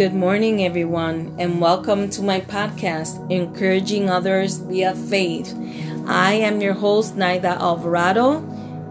Good 0.00 0.14
morning, 0.14 0.64
everyone, 0.64 1.36
and 1.38 1.60
welcome 1.60 2.08
to 2.08 2.22
my 2.22 2.40
podcast, 2.40 3.30
Encouraging 3.30 4.08
Others 4.08 4.56
Via 4.56 4.94
Faith. 4.94 5.54
I 6.06 6.32
am 6.32 6.62
your 6.62 6.72
host, 6.72 7.16
Naida 7.16 7.60
Alvarado. 7.60 8.40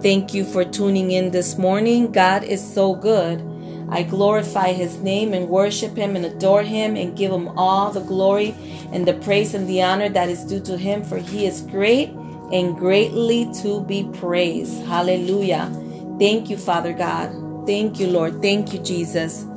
Thank 0.04 0.36
you 0.36 0.44
for 0.46 0.64
tuning 0.64 1.10
in 1.10 1.32
this 1.32 1.58
morning. 1.58 2.12
God 2.12 2.44
is 2.44 2.62
so 2.62 2.94
good. 2.94 3.42
I 3.90 4.04
glorify 4.04 4.72
His 4.72 4.98
name 5.00 5.34
and 5.34 5.50
worship 5.50 5.98
Him 5.98 6.16
and 6.16 6.26
adore 6.26 6.62
Him 6.62 6.95
and 6.95 7.18
give 7.18 7.32
Him 7.32 7.48
all 7.57 7.89
the 7.89 8.02
glory 8.02 8.54
and 8.91 9.07
the 9.07 9.16
praise 9.16 9.55
and 9.55 9.68
the 9.68 9.82
honor 9.82 10.10
that 10.10 10.30
is 10.30 10.44
due 10.44 10.62
to 10.62 10.78
Him, 10.78 11.04
for 11.04 11.18
He 11.18 11.48
is 11.48 11.64
great 11.64 12.10
and 12.54 12.78
greatly 12.78 13.52
to 13.64 13.82
be 13.82 14.07
praised. 14.14 14.86
Hallelujah. 14.86 15.71
Thank 16.20 16.52
you, 16.52 16.57
Father 16.57 16.94
God. 16.94 17.66
Thank 17.66 18.00
you, 18.00 18.05
Lord. 18.10 18.44
Thank 18.44 18.73
you, 18.73 18.80
Jesus. 18.84 19.48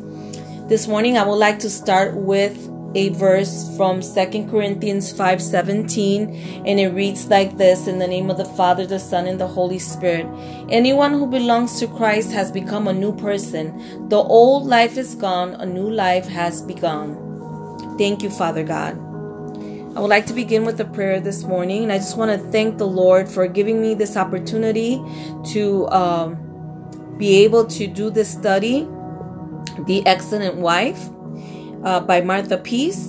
This 0.68 0.86
morning 0.86 1.18
I 1.18 1.26
would 1.26 1.36
like 1.36 1.58
to 1.60 1.68
start 1.68 2.14
with 2.14 2.70
a 2.94 3.08
verse 3.10 3.76
from 3.76 4.00
Second 4.00 4.48
Corinthians 4.48 5.12
5:17 5.12 6.62
and 6.64 6.78
it 6.78 6.94
reads 6.94 7.26
like 7.26 7.58
this 7.58 7.88
in 7.88 7.98
the 7.98 8.06
name 8.06 8.30
of 8.30 8.36
the 8.36 8.44
Father, 8.44 8.86
the 8.86 9.00
Son 9.00 9.26
and 9.26 9.40
the 9.40 9.46
Holy 9.46 9.80
Spirit. 9.80 10.24
Anyone 10.70 11.12
who 11.12 11.26
belongs 11.26 11.80
to 11.80 11.88
Christ 11.88 12.30
has 12.30 12.52
become 12.52 12.86
a 12.86 12.92
new 12.92 13.12
person. 13.12 14.08
The 14.08 14.22
old 14.22 14.66
life 14.66 14.96
is 14.96 15.16
gone, 15.16 15.54
a 15.54 15.66
new 15.66 15.90
life 15.90 16.28
has 16.28 16.62
begun. 16.62 17.18
Thank 17.98 18.22
you, 18.22 18.30
Father 18.30 18.62
God. 18.62 18.96
I 19.96 20.00
would 20.00 20.10
like 20.10 20.26
to 20.26 20.32
begin 20.32 20.64
with 20.64 20.80
a 20.80 20.86
prayer 20.86 21.20
this 21.20 21.42
morning, 21.42 21.82
and 21.82 21.92
I 21.92 21.98
just 21.98 22.16
want 22.16 22.30
to 22.30 22.38
thank 22.50 22.78
the 22.78 22.86
Lord 22.86 23.28
for 23.28 23.46
giving 23.46 23.82
me 23.82 23.94
this 23.94 24.16
opportunity 24.16 25.02
to 25.52 25.88
um, 25.90 26.38
be 27.18 27.42
able 27.44 27.66
to 27.66 27.86
do 27.86 28.08
this 28.08 28.30
study 28.30 28.88
the 29.86 30.06
Excellent 30.06 30.56
Wife 30.56 31.08
uh, 31.84 32.00
by 32.00 32.20
Martha 32.20 32.58
Peace. 32.58 33.06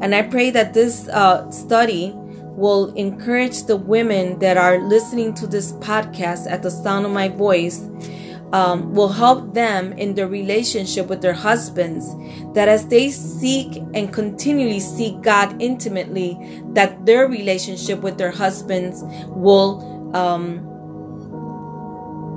And 0.00 0.14
I 0.14 0.22
pray 0.22 0.50
that 0.50 0.74
this 0.74 1.08
uh, 1.08 1.50
study 1.50 2.12
will 2.56 2.92
encourage 2.94 3.64
the 3.64 3.76
women 3.76 4.38
that 4.38 4.56
are 4.56 4.78
listening 4.78 5.34
to 5.34 5.46
this 5.46 5.72
podcast 5.74 6.50
at 6.50 6.62
the 6.62 6.70
sound 6.70 7.04
of 7.04 7.12
my 7.12 7.28
voice, 7.28 7.88
um, 8.52 8.94
will 8.94 9.08
help 9.08 9.52
them 9.52 9.92
in 9.94 10.14
their 10.14 10.28
relationship 10.28 11.08
with 11.08 11.20
their 11.20 11.32
husbands. 11.32 12.06
That 12.54 12.68
as 12.68 12.86
they 12.86 13.10
seek 13.10 13.76
and 13.94 14.12
continually 14.12 14.78
seek 14.78 15.20
God 15.22 15.60
intimately, 15.60 16.38
that 16.68 17.04
their 17.04 17.26
relationship 17.26 18.00
with 18.00 18.16
their 18.16 18.30
husbands 18.30 19.02
will 19.28 20.14
um, 20.14 20.60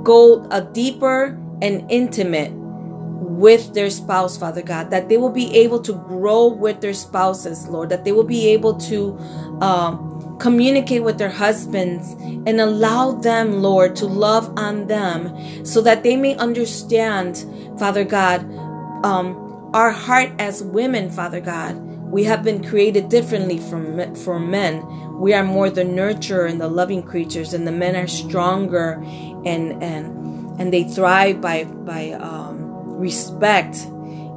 go 0.02 0.44
a 0.50 0.62
deeper 0.62 1.38
and 1.62 1.88
intimate 1.88 2.52
with 3.38 3.72
their 3.72 3.88
spouse, 3.88 4.36
Father 4.36 4.62
God, 4.62 4.90
that 4.90 5.08
they 5.08 5.16
will 5.16 5.30
be 5.30 5.54
able 5.56 5.80
to 5.82 5.92
grow 5.92 6.48
with 6.48 6.80
their 6.80 6.92
spouses, 6.92 7.68
Lord, 7.68 7.88
that 7.90 8.04
they 8.04 8.10
will 8.10 8.24
be 8.24 8.48
able 8.48 8.74
to 8.90 9.16
um, 9.60 10.36
communicate 10.40 11.04
with 11.04 11.18
their 11.18 11.30
husbands 11.30 12.12
and 12.20 12.60
allow 12.60 13.12
them, 13.12 13.62
Lord, 13.62 13.94
to 13.96 14.06
love 14.06 14.52
on 14.58 14.88
them 14.88 15.64
so 15.64 15.80
that 15.82 16.02
they 16.02 16.16
may 16.16 16.34
understand, 16.36 17.46
Father 17.78 18.04
God, 18.04 18.40
um, 19.04 19.70
our 19.72 19.92
heart 19.92 20.32
as 20.40 20.62
women, 20.62 21.10
Father 21.10 21.40
God. 21.40 21.76
We 22.10 22.24
have 22.24 22.42
been 22.42 22.66
created 22.66 23.10
differently 23.10 23.58
from 23.58 24.14
from 24.14 24.50
men. 24.50 24.82
We 25.20 25.34
are 25.34 25.44
more 25.44 25.68
the 25.68 25.84
nurturer 25.84 26.50
and 26.50 26.58
the 26.58 26.66
loving 26.66 27.02
creatures, 27.02 27.52
and 27.52 27.66
the 27.66 27.72
men 27.72 27.94
are 27.96 28.06
stronger 28.06 28.94
and 29.44 29.82
and 29.82 30.58
and 30.58 30.72
they 30.72 30.84
thrive 30.84 31.42
by 31.42 31.64
by 31.64 32.12
um, 32.12 32.47
respect. 32.98 33.76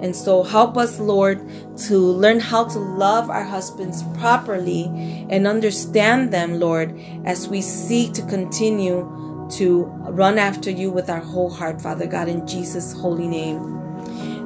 And 0.02 0.16
so 0.16 0.42
help 0.42 0.78
us, 0.78 1.00
Lord, 1.00 1.48
to 1.88 1.98
learn 1.98 2.40
how 2.40 2.66
to 2.66 2.80
love 2.80 3.30
our 3.30 3.44
husbands 3.44 4.04
properly 4.18 4.86
and 5.30 5.46
understand 5.46 6.34
them, 6.34 6.60
Lord, 6.60 7.00
as 7.26 7.48
we 7.48 7.62
seek 7.62 8.14
to 8.14 8.24
continue 8.24 9.48
to 9.58 9.84
run 10.10 10.40
after 10.40 10.72
you 10.72 10.90
with 10.92 11.10
our 11.10 11.20
whole 11.20 11.50
heart, 11.50 11.82
Father 11.82 12.08
God, 12.08 12.30
in 12.30 12.48
Jesus' 12.48 12.94
holy 12.94 13.28
name. 13.28 13.62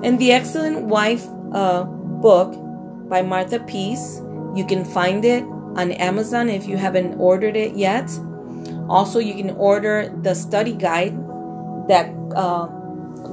And 0.04 0.20
the 0.20 0.32
Excellent 0.32 0.86
Wife 0.86 1.26
uh, 1.54 1.84
book 1.84 2.54
by 3.08 3.22
Martha 3.22 3.60
Peace, 3.60 4.20
you 4.56 4.66
can 4.68 4.84
find 4.84 5.24
it 5.24 5.44
on 5.76 5.92
Amazon 5.94 6.50
if 6.50 6.68
you 6.68 6.76
haven't 6.76 7.16
ordered 7.16 7.56
it 7.56 7.76
yet. 7.76 8.10
Also, 8.90 9.20
you 9.20 9.36
can 9.36 9.52
order 9.52 10.14
the 10.22 10.34
study 10.34 10.74
guide 10.74 11.16
that 11.88 12.10
uh, 12.36 12.68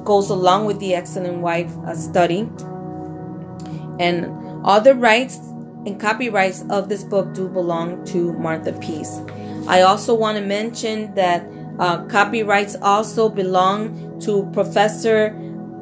goes 0.04 0.30
along 0.30 0.66
with 0.66 0.78
the 0.80 0.94
Excellent 0.94 1.38
Wife 1.38 1.72
uh, 1.86 1.94
study. 1.94 2.48
And 3.98 4.26
all 4.64 4.80
the 4.80 4.94
rights 4.94 5.36
and 5.86 6.00
copyrights 6.00 6.64
of 6.70 6.88
this 6.88 7.02
book 7.04 7.34
do 7.34 7.48
belong 7.48 8.04
to 8.06 8.32
Martha 8.34 8.72
Peace. 8.74 9.20
I 9.66 9.82
also 9.82 10.14
want 10.14 10.38
to 10.38 10.44
mention 10.44 11.14
that 11.14 11.46
uh, 11.78 12.04
copyrights 12.06 12.76
also 12.82 13.28
belong 13.28 14.20
to 14.20 14.48
Professor 14.52 15.30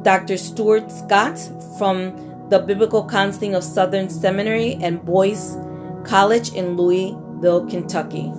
Dr. 0.03 0.37
Stuart 0.37 0.91
Scott 0.91 1.39
from 1.79 2.49
the 2.49 2.59
Biblical 2.59 3.07
Counseling 3.07 3.55
of 3.55 3.63
Southern 3.63 4.09
Seminary 4.09 4.75
and 4.81 5.05
Boyce 5.05 5.57
College 6.05 6.53
in 6.55 6.77
Louisville, 6.77 7.67
Kentucky. 7.67 8.33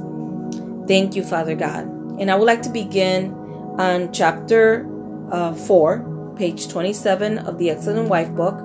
Thank 0.88 1.16
you, 1.16 1.24
Father 1.24 1.56
God. 1.56 1.86
And 2.20 2.30
I 2.30 2.36
would 2.36 2.46
like 2.46 2.62
to 2.64 2.70
begin 2.70 3.34
on 3.80 4.12
chapter 4.12 4.86
uh, 5.32 5.54
4, 5.54 6.34
page 6.38 6.68
27 6.68 7.40
of 7.40 7.58
the 7.58 7.70
Excellent 7.70 8.10
Wife 8.10 8.32
book. 8.32 8.60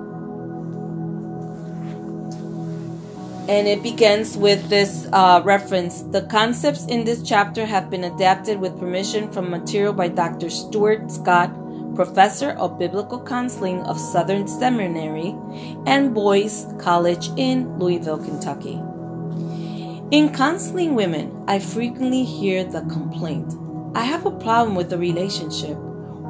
And 3.48 3.68
it 3.68 3.82
begins 3.82 4.36
with 4.36 4.68
this 4.68 5.06
uh, 5.12 5.40
reference 5.44 6.02
The 6.02 6.22
concepts 6.22 6.84
in 6.86 7.04
this 7.04 7.22
chapter 7.22 7.64
have 7.64 7.90
been 7.90 8.04
adapted 8.04 8.58
with 8.58 8.78
permission 8.78 9.30
from 9.30 9.50
material 9.50 9.92
by 9.92 10.08
Dr. 10.08 10.50
Stuart 10.50 11.12
Scott, 11.12 11.54
professor 11.94 12.50
of 12.50 12.78
biblical 12.78 13.24
counseling 13.24 13.80
of 13.82 14.00
Southern 14.00 14.48
Seminary 14.48 15.36
and 15.86 16.12
Boyce 16.12 16.66
College 16.78 17.30
in 17.36 17.78
Louisville, 17.78 18.18
Kentucky. 18.18 18.82
In 20.10 20.32
counseling 20.32 20.94
women, 20.94 21.44
I 21.46 21.58
frequently 21.58 22.24
hear 22.24 22.64
the 22.64 22.82
complaint 22.82 23.54
I 23.96 24.04
have 24.04 24.26
a 24.26 24.30
problem 24.30 24.74
with 24.74 24.90
the 24.90 24.98
relationship 24.98 25.78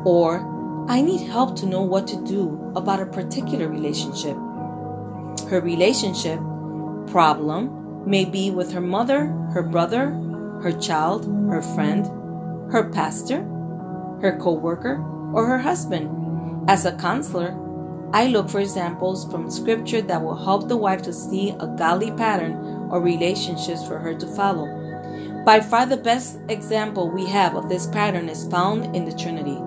or 0.06 0.86
I 0.88 1.00
need 1.02 1.26
help 1.26 1.56
to 1.56 1.66
know 1.66 1.82
what 1.82 2.06
to 2.06 2.24
do 2.24 2.72
about 2.76 3.00
a 3.00 3.06
particular 3.06 3.68
relationship. 3.68 4.36
Her 5.50 5.60
relationship 5.60 6.38
problem 7.08 8.08
may 8.08 8.24
be 8.24 8.52
with 8.52 8.72
her 8.72 8.80
mother, 8.80 9.26
her 9.52 9.64
brother, 9.64 10.10
her 10.62 10.72
child, 10.80 11.26
her 11.50 11.60
friend, 11.60 12.06
her 12.70 12.88
pastor, 12.92 13.38
her 14.22 14.38
co-worker, 14.40 15.02
or 15.34 15.44
her 15.44 15.58
husband. 15.58 16.70
As 16.70 16.84
a 16.84 16.96
counselor, 16.96 17.52
I 18.12 18.28
look 18.28 18.48
for 18.48 18.60
examples 18.60 19.28
from 19.28 19.50
scripture 19.50 20.02
that 20.02 20.22
will 20.22 20.36
help 20.36 20.68
the 20.68 20.76
wife 20.76 21.02
to 21.02 21.12
see 21.12 21.50
a 21.50 21.66
godly 21.66 22.12
pattern 22.12 22.54
or 22.92 23.00
relationships 23.00 23.84
for 23.84 23.98
her 23.98 24.14
to 24.14 24.26
follow. 24.36 24.66
By 25.44 25.58
far 25.58 25.84
the 25.84 25.96
best 25.96 26.38
example 26.48 27.10
we 27.10 27.26
have 27.26 27.56
of 27.56 27.68
this 27.68 27.88
pattern 27.88 28.28
is 28.28 28.48
found 28.48 28.94
in 28.94 29.04
the 29.04 29.16
Trinity. 29.16 29.58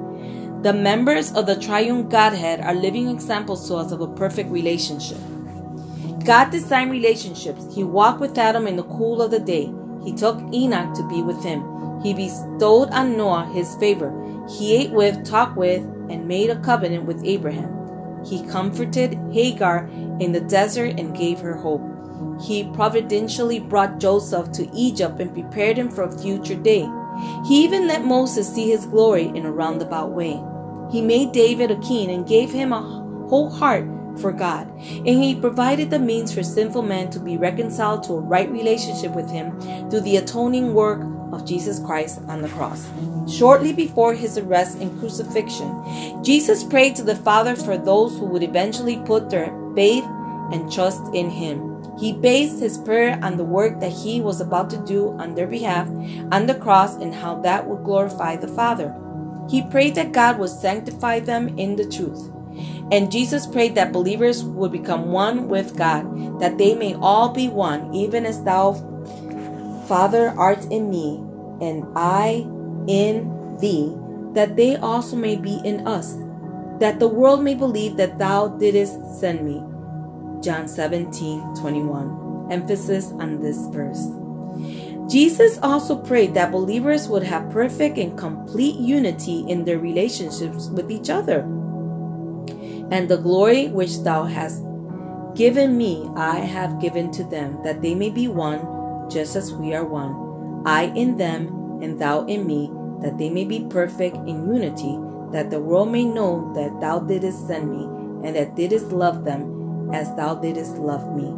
The 0.62 0.74
members 0.74 1.31
of 1.31 1.46
the 1.46 1.56
triune 1.56 2.09
Godhead 2.09 2.59
are 2.59 2.74
living 2.74 3.08
examples 3.08 3.66
to 3.70 3.75
us 3.75 3.94
of 3.94 4.02
a 4.02 4.08
perfect 4.08 4.52
relationship. 4.52 5.18
God 6.25 6.52
designed 6.52 6.92
relationships. 6.92 7.74
He 7.74 7.86
walked 7.86 8.20
with 8.20 8.38
Adam 8.38 8.68
in 8.68 8.75
the 8.75 8.84
cool 8.84 9.22
of 9.22 9.31
the 9.31 9.40
day. 9.40 9.72
He 10.03 10.12
took 10.12 10.38
Enoch 10.53 10.94
to 10.96 11.08
be 11.08 11.22
with 11.22 11.42
him. 11.44 12.02
He 12.03 12.14
bestowed 12.14 12.90
on 12.90 13.16
Noah 13.16 13.50
his 13.53 13.74
favor. 13.75 14.12
He 14.50 14.75
ate 14.75 14.92
with, 14.92 15.25
talked 15.25 15.56
with, 15.56 15.81
and 16.09 16.28
made 16.28 16.50
a 16.50 16.59
covenant 16.59 17.06
with 17.06 17.24
Abraham. 17.24 18.26
He 18.26 18.46
comforted 18.47 19.17
Hagar 19.32 19.88
in 20.20 20.34
the 20.34 20.41
desert 20.41 21.00
and 21.00 21.16
gave 21.16 21.40
her 21.40 21.56
hope. 21.56 21.82
He 22.41 22.66
providentially 22.73 23.59
brought 23.61 24.00
Joseph 24.00 24.52
to 24.53 24.70
Egypt 24.76 25.22
and 25.22 25.34
prepared 25.34 25.78
him 25.78 25.90
for 25.90 26.03
a 26.03 26.20
future 26.20 26.56
day. 26.56 26.90
He 27.46 27.64
even 27.64 27.88
let 27.88 28.06
Moses 28.06 28.54
see 28.54 28.70
his 28.70 28.86
glory 28.86 29.28
in 29.28 29.46
a 29.46 29.52
roundabout 29.52 30.12
way. 30.12 30.42
He 30.92 31.02
made 31.02 31.32
David 31.32 31.72
a 31.72 31.80
king 31.80 32.10
and 32.10 32.28
gave 32.28 32.52
him 32.52 32.74
a 32.74 32.82
whole 33.30 33.50
heart 33.50 33.86
for 34.20 34.32
God, 34.32 34.68
and 34.70 35.08
he 35.08 35.40
provided 35.40 35.90
the 35.90 36.00
means 36.00 36.34
for 36.34 36.44
sinful 36.44 36.82
man 36.82 37.10
to 37.12 37.20
be 37.20 37.38
reconciled 37.38 38.04
to 38.04 38.14
a 38.14 38.20
right 38.20 38.50
relationship 38.52 39.14
with 39.14 39.30
him 39.30 39.60
through 39.90 40.02
the 40.02 40.18
atoning 40.18 40.74
work 40.74 41.02
of 41.32 41.46
Jesus 41.46 41.80
Christ 41.80 42.20
on 42.28 42.42
the 42.42 42.50
cross. 42.50 42.90
Shortly 43.28 43.72
before 43.72 44.14
his 44.14 44.38
arrest 44.38 44.80
and 44.80 44.98
crucifixion, 45.00 46.24
Jesus 46.24 46.64
prayed 46.64 46.96
to 46.96 47.04
the 47.04 47.16
Father 47.16 47.56
for 47.56 47.78
those 47.78 48.18
who 48.18 48.26
would 48.26 48.44
eventually 48.44 48.98
put 49.06 49.30
their 49.30 49.54
faith 49.76 50.04
and 50.52 50.72
trust 50.72 51.04
in 51.14 51.30
him. 51.30 51.69
He 51.99 52.13
based 52.13 52.61
his 52.61 52.78
prayer 52.78 53.19
on 53.22 53.35
the 53.35 53.43
work 53.43 53.81
that 53.81 53.91
he 53.91 54.22
was 54.22 54.40
about 54.40 54.69
to 54.69 54.78
do 54.85 55.09
on 55.19 55.35
their 55.35 55.47
behalf 55.47 55.87
on 56.31 56.46
the 56.46 56.55
cross 56.55 56.96
and 56.96 57.13
how 57.13 57.41
that 57.41 57.67
would 57.67 57.84
glorify 57.84 58.37
the 58.37 58.47
Father. 58.47 58.96
He 59.49 59.63
prayed 59.63 59.96
that 59.96 60.13
God 60.13 60.40
would 60.40 60.49
sanctify 60.49 61.19
them 61.19 61.59
in 61.59 61.75
the 61.75 61.85
truth. 61.85 62.31
And 62.91 63.11
Jesus 63.11 63.46
prayed 63.46 63.75
that 63.75 63.91
believers 63.91 64.43
would 64.43 64.72
become 64.72 65.11
one 65.11 65.49
with 65.49 65.78
God, 65.78 66.40
that 66.40 66.57
they 66.57 66.73
may 66.73 66.96
all 66.96 67.29
be 67.29 67.49
one, 67.49 67.93
even 67.93 68.25
as 68.25 68.43
thou, 68.43 68.73
Father, 69.87 70.34
art 70.37 70.63
in 70.72 70.90
me, 70.90 71.17
and 71.61 71.85
I 71.96 72.47
in 72.87 73.57
thee, 73.59 73.93
that 74.34 74.55
they 74.55 74.78
also 74.78 75.16
may 75.16 75.35
be 75.35 75.59
in 75.66 75.85
us, 75.87 76.16
that 76.79 76.99
the 76.99 77.07
world 77.07 77.43
may 77.43 77.55
believe 77.55 77.97
that 77.97 78.17
thou 78.17 78.47
didst 78.47 79.19
send 79.19 79.43
me. 79.43 79.63
John 80.41 80.68
17 80.68 81.56
21. 81.56 82.47
Emphasis 82.52 83.12
on 83.20 83.40
this 83.40 83.58
verse. 83.68 84.08
Jesus 85.12 85.59
also 85.62 85.97
prayed 85.97 86.34
that 86.36 86.52
believers 86.52 87.08
would 87.09 87.24
have 87.24 87.52
perfect 87.52 87.97
and 87.97 88.18
complete 88.18 88.76
unity 88.76 89.44
in 89.50 89.66
their 89.66 89.80
relationships 89.80 90.68
with 90.70 90.91
each 90.91 91.09
other. 91.09 91.41
And 92.91 93.09
the 93.09 93.18
glory 93.18 93.68
which 93.68 94.00
thou 94.00 94.24
hast 94.24 94.64
given 95.36 95.78
me, 95.78 96.09
I 96.16 96.38
have 96.40 96.82
given 96.82 97.12
to 97.12 97.24
them, 97.24 97.59
that 97.64 97.82
they 97.82 97.94
may 97.94 98.09
be 98.09 98.28
one, 98.28 99.09
just 99.09 99.35
as 99.35 99.53
we 99.53 99.74
are 99.74 99.85
one. 99.85 100.64
I 100.66 100.94
in 100.96 101.18
them, 101.18 101.47
and 101.82 102.00
thou 102.00 102.26
in 102.26 102.47
me, 102.47 102.72
that 103.02 103.18
they 103.18 103.30
may 103.30 103.46
be 103.46 103.68
perfect 103.70 104.16
in 104.16 104.47
unity, 104.47 104.97
that 105.32 105.50
the 105.50 105.59
world 105.59 105.92
may 105.92 106.06
know 106.06 106.52
that 106.56 106.80
thou 106.80 107.00
didst 107.00 107.47
send 107.47 107.70
me, 107.70 107.84
and 108.28 108.35
that 108.35 108.56
didst 108.56 108.92
love 108.92 109.24
them 109.26 109.59
as 109.94 110.16
thou 110.16 110.36
didst 110.36 110.78
love 110.78 111.16
me. 111.16 111.34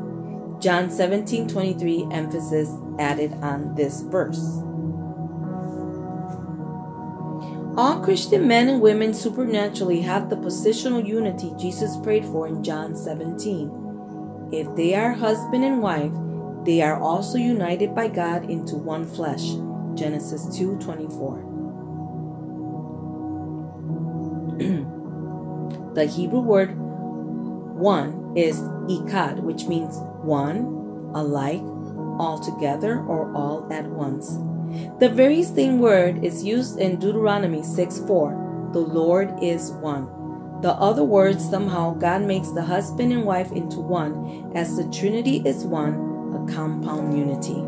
John 0.59 0.92
17 0.92 1.48
23 1.48 2.07
emphasis 2.12 2.69
added 3.00 3.33
on 3.42 3.74
this 3.75 4.01
verse. 4.01 4.62
All 7.77 8.01
Christian 8.03 8.48
men 8.48 8.69
and 8.69 8.81
women 8.81 9.13
supernaturally 9.13 10.01
have 10.01 10.30
the 10.30 10.36
positional 10.36 11.07
unity 11.07 11.53
Jesus 11.57 11.98
prayed 11.98 12.25
for 12.25 12.45
in 12.48 12.63
John 12.63 12.95
17. 12.95 14.50
If 14.51 14.75
they 14.75 14.94
are 14.94 15.13
husband 15.13 15.63
and 15.63 15.81
wife, 15.81 16.12
they 16.65 16.81
are 16.81 17.01
also 17.01 17.38
united 17.38 17.95
by 17.95 18.09
God 18.09 18.50
into 18.50 18.75
one 18.75 19.06
flesh. 19.06 19.54
Genesis 19.95 20.45
2:24. 20.47 21.50
the 25.95 26.06
Hebrew 26.06 26.42
word 26.42 26.77
one 26.77 28.20
is 28.36 28.60
ikad, 28.88 29.39
which 29.42 29.66
means 29.66 29.98
one, 30.22 31.12
alike, 31.13 31.62
all 32.19 32.39
together, 32.39 33.00
or 33.07 33.33
all 33.36 33.68
at 33.72 33.86
once. 33.86 34.38
The 35.00 35.10
very 35.10 35.44
same 35.44 35.80
word 35.80 36.24
is 36.24 36.44
used 36.44 36.80
in 36.80 37.00
Deuteronomy 37.00 37.63
6 37.63 38.00
4. 38.07 38.69
The 38.74 38.80
Lord 38.80 39.33
is 39.42 39.72
one. 39.72 40.07
The 40.62 40.74
other 40.74 41.04
words, 41.04 41.50
somehow, 41.50 41.95
God 41.95 42.22
makes 42.22 42.51
the 42.51 42.62
husband 42.62 43.12
and 43.12 43.25
wife 43.25 43.51
into 43.51 43.80
one, 43.80 44.51
as 44.56 44.78
the 44.78 44.89
Trinity 44.92 45.42
is 45.44 45.66
one, 45.66 45.95
a 46.36 46.54
compound 46.54 47.18
unity. 47.18 47.66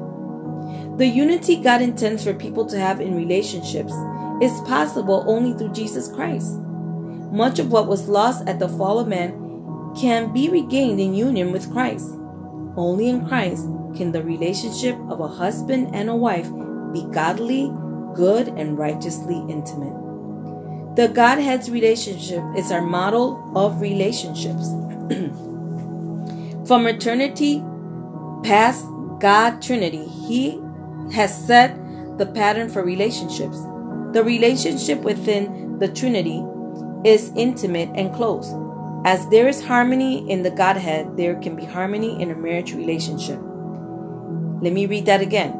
The 0.98 1.07
unity 1.07 1.57
God 1.57 1.81
intends 1.81 2.24
for 2.24 2.33
people 2.33 2.65
to 2.68 2.80
have 2.80 3.01
in 3.01 3.15
relationships 3.15 3.94
is 4.42 4.62
possible 4.62 5.25
only 5.27 5.57
through 5.57 5.74
Jesus 5.74 6.07
Christ. 6.07 6.60
Much 7.31 7.57
of 7.57 7.71
what 7.71 7.88
was 7.88 8.07
lost 8.07 8.48
at 8.48 8.60
the 8.60 8.69
fall 8.69 9.00
of 9.00 9.07
man 9.07 9.42
can 9.97 10.33
be 10.33 10.49
regained 10.49 10.99
in 10.99 11.13
union 11.13 11.51
with 11.51 11.71
Christ. 11.71 12.09
Only 12.75 13.09
in 13.09 13.27
Christ 13.27 13.67
can 13.95 14.11
the 14.11 14.23
relationship 14.23 14.95
of 15.09 15.19
a 15.19 15.27
husband 15.27 15.93
and 15.93 16.09
a 16.09 16.15
wife 16.15 16.49
be 16.91 17.05
godly, 17.11 17.71
good, 18.15 18.47
and 18.49 18.77
righteously 18.77 19.43
intimate. 19.49 19.93
The 20.95 21.07
Godhead's 21.07 21.71
relationship 21.71 22.43
is 22.55 22.71
our 22.71 22.81
model 22.81 23.51
of 23.55 23.81
relationships. 23.81 24.69
From 26.67 26.87
eternity 26.87 27.63
past 28.43 28.85
God 29.19 29.61
Trinity, 29.61 30.05
He 30.05 30.61
has 31.13 31.45
set 31.47 31.75
the 32.17 32.25
pattern 32.25 32.69
for 32.69 32.83
relationships. 32.83 33.57
The 34.13 34.23
relationship 34.23 35.01
within 35.01 35.79
the 35.79 35.87
Trinity 35.87 36.43
is 37.03 37.31
intimate 37.35 37.89
and 37.95 38.13
close. 38.13 38.53
As 39.05 39.27
there 39.27 39.50
is 39.50 39.61
harmony 39.61 40.29
in 40.31 40.44
the 40.44 40.50
Godhead, 40.50 41.17
there 41.17 41.35
can 41.35 41.57
be 41.57 41.65
harmony 41.65 42.21
in 42.21 42.31
a 42.31 42.35
marriage 42.35 42.73
relationship. 42.73 43.38
Let 44.61 44.71
me 44.71 44.85
read 44.85 45.07
that 45.07 45.19
again. 45.19 45.59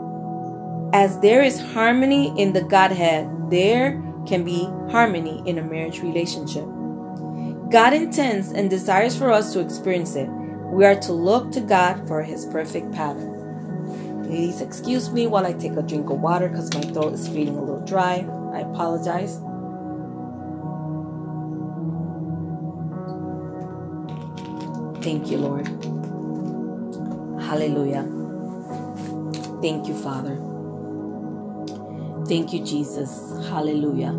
As 0.94 1.20
there 1.20 1.44
is 1.44 1.60
harmony 1.60 2.34
in 2.40 2.54
the 2.54 2.62
Godhead, 2.62 3.30
there 3.50 4.02
can 4.26 4.46
be 4.46 4.64
harmony 4.90 5.44
in 5.46 5.58
a 5.58 5.62
marriage 5.62 6.00
relationship. 6.00 6.64
God 7.70 7.92
intends 7.92 8.54
and 8.54 8.70
desires 8.70 9.18
for 9.18 9.30
us 9.30 9.52
to 9.52 9.60
experience 9.60 10.16
it. 10.16 10.30
We 10.72 10.86
are 10.86 11.00
to 11.02 11.12
look 11.12 11.52
to 11.52 11.60
God 11.60 12.08
for 12.08 12.24
His 12.24 12.46
perfect 12.46 12.94
pattern. 12.94 14.24
Ladies, 14.24 14.62
excuse 14.62 15.12
me 15.12 15.28
while 15.28 15.46
I 15.46 15.52
take 15.52 15.74
a 15.74 15.82
drink 15.82 16.10
of 16.10 16.22
water 16.22 16.48
because 16.48 16.74
my 16.74 16.82
throat 16.94 17.14
is 17.14 17.28
feeling 17.28 17.58
a 17.58 17.62
little 17.62 17.86
dry. 17.86 18.26
I 18.54 18.60
apologize. 18.60 19.38
Thank 25.04 25.30
you, 25.30 25.38
Lord. 25.38 25.68
Hallelujah. 27.42 28.04
Thank 29.62 29.88
you, 29.88 29.96
Father. 29.96 30.40
Thank 32.28 32.54
you, 32.54 32.64
Jesus. 32.64 33.10
Hallelujah. 33.50 34.14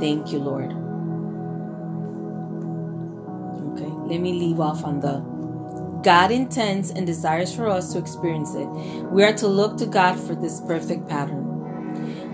Thank 0.00 0.32
you, 0.32 0.38
Lord. 0.38 0.72
Okay, 3.72 3.90
let 4.12 4.20
me 4.20 4.32
leave 4.32 4.60
off 4.60 4.84
on 4.84 5.00
the 5.00 5.22
God 6.02 6.30
intends 6.30 6.90
and 6.90 7.06
desires 7.06 7.54
for 7.54 7.66
us 7.68 7.92
to 7.92 7.98
experience 7.98 8.54
it. 8.54 8.68
We 9.12 9.24
are 9.24 9.34
to 9.34 9.48
look 9.48 9.76
to 9.78 9.86
God 9.86 10.18
for 10.18 10.34
this 10.36 10.60
perfect 10.60 11.08
pattern. 11.08 11.68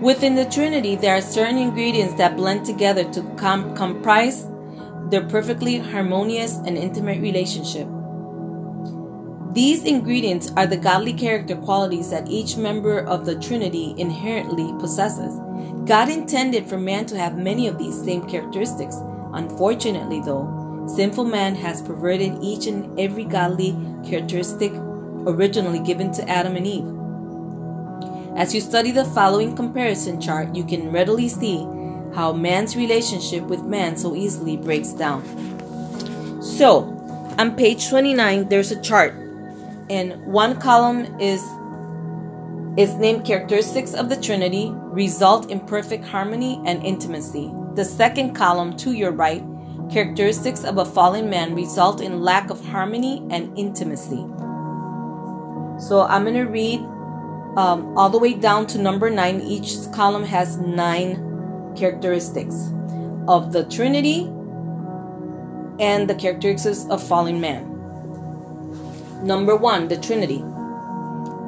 Within 0.01 0.35
the 0.35 0.45
Trinity, 0.45 0.95
there 0.95 1.17
are 1.17 1.21
certain 1.21 1.57
ingredients 1.57 2.15
that 2.15 2.37
blend 2.37 2.65
together 2.65 3.03
to 3.13 3.23
com- 3.37 3.75
comprise 3.75 4.47
their 5.09 5.27
perfectly 5.27 5.79
harmonious 5.79 6.57
and 6.57 6.77
intimate 6.77 7.21
relationship. 7.21 7.87
These 9.55 9.85
ingredients 9.85 10.51
are 10.57 10.67
the 10.67 10.75
godly 10.75 11.13
character 11.13 11.55
qualities 11.55 12.09
that 12.09 12.27
each 12.27 12.57
member 12.57 12.99
of 12.99 13.25
the 13.25 13.39
Trinity 13.39 13.95
inherently 13.97 14.73
possesses. 14.81 15.39
God 15.85 16.09
intended 16.09 16.67
for 16.67 16.77
man 16.77 17.05
to 17.05 17.17
have 17.17 17.37
many 17.37 17.65
of 17.67 17.77
these 17.77 17.97
same 18.03 18.27
characteristics. 18.27 18.97
Unfortunately, 19.31 20.19
though, 20.19 20.85
sinful 20.93 21.23
man 21.23 21.55
has 21.55 21.81
perverted 21.81 22.37
each 22.41 22.67
and 22.67 22.99
every 22.99 23.23
godly 23.23 23.71
characteristic 24.05 24.73
originally 25.25 25.79
given 25.79 26.11
to 26.11 26.29
Adam 26.29 26.57
and 26.57 26.67
Eve. 26.67 28.37
As 28.37 28.53
you 28.53 28.59
study 28.59 28.91
the 28.91 29.05
following 29.05 29.55
comparison 29.55 30.19
chart, 30.19 30.53
you 30.53 30.65
can 30.65 30.91
readily 30.91 31.29
see 31.29 31.65
how 32.13 32.33
man's 32.33 32.75
relationship 32.75 33.43
with 33.43 33.63
man 33.63 33.95
so 33.95 34.15
easily 34.15 34.57
breaks 34.57 34.91
down. 34.91 35.23
So, 36.41 36.91
on 37.37 37.55
page 37.55 37.87
29, 37.87 38.49
there's 38.49 38.71
a 38.71 38.81
chart 38.81 39.15
and 39.89 40.25
one 40.25 40.59
column 40.59 41.19
is 41.19 41.41
is 42.77 42.93
named 42.95 43.25
characteristics 43.25 43.93
of 43.93 44.09
the 44.09 44.17
trinity 44.17 44.69
result 44.73 45.49
in 45.49 45.59
perfect 45.61 46.03
harmony 46.03 46.61
and 46.65 46.83
intimacy. 46.83 47.51
The 47.75 47.85
second 47.85 48.33
column 48.33 48.75
to 48.77 48.91
your 48.91 49.11
right 49.11 49.43
characteristics 49.89 50.65
of 50.65 50.77
a 50.77 50.85
fallen 50.85 51.29
man 51.29 51.55
result 51.55 52.01
in 52.01 52.21
lack 52.21 52.49
of 52.49 52.63
harmony 52.65 53.25
and 53.29 53.57
intimacy. 53.57 54.25
So 55.79 56.05
i'm 56.09 56.23
going 56.23 56.35
to 56.35 56.45
read 56.45 56.79
um, 57.57 57.97
all 57.97 58.09
the 58.09 58.17
way 58.17 58.33
down 58.33 58.67
to 58.67 58.77
number 58.77 59.09
nine. 59.09 59.39
Each 59.41 59.75
column 59.93 60.23
has 60.23 60.57
nine 60.57 61.73
characteristics 61.77 62.55
of 63.27 63.53
the 63.53 63.63
trinity 63.65 64.25
and 65.79 66.09
the 66.09 66.15
characteristics 66.15 66.85
of 66.89 67.01
fallen 67.01 67.39
man 67.39 67.74
Number 69.23 69.55
one, 69.55 69.87
the 69.87 69.97
Trinity. 69.97 70.43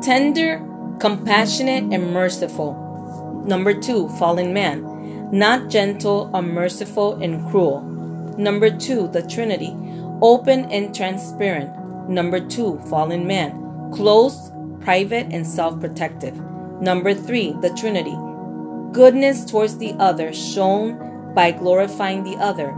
Tender, 0.02 0.60
compassionate, 1.00 1.94
and 1.94 2.14
merciful. 2.14 3.44
Number 3.46 3.74
two, 3.74 4.10
fallen 4.18 4.54
man. 4.54 5.30
Not 5.32 5.70
gentle, 5.70 6.30
unmerciful, 6.34 7.22
and 7.22 7.50
cruel. 7.50 7.82
Number 8.38 8.70
two, 8.70 9.08
the 9.10 9.22
Trinity. 9.22 9.76
Open 10.22 10.66
and 10.72 10.94
transparent. 10.96 12.10
Number 12.10 12.40
two, 12.40 12.80
fallen 12.90 13.28
man. 13.28 13.92
Close, 13.94 14.52
private, 14.82 15.28
and 15.32 15.46
self 15.46 15.80
protective. 15.80 16.36
Number 16.82 17.14
three, 17.14 17.54
the 17.62 17.70
Trinity. 17.72 18.16
Goodness 18.94 19.46
towards 19.46 19.78
the 19.78 19.94
other, 20.00 20.34
shown 20.34 21.34
by 21.34 21.52
glorifying 21.52 22.24
the 22.24 22.38
other. 22.38 22.74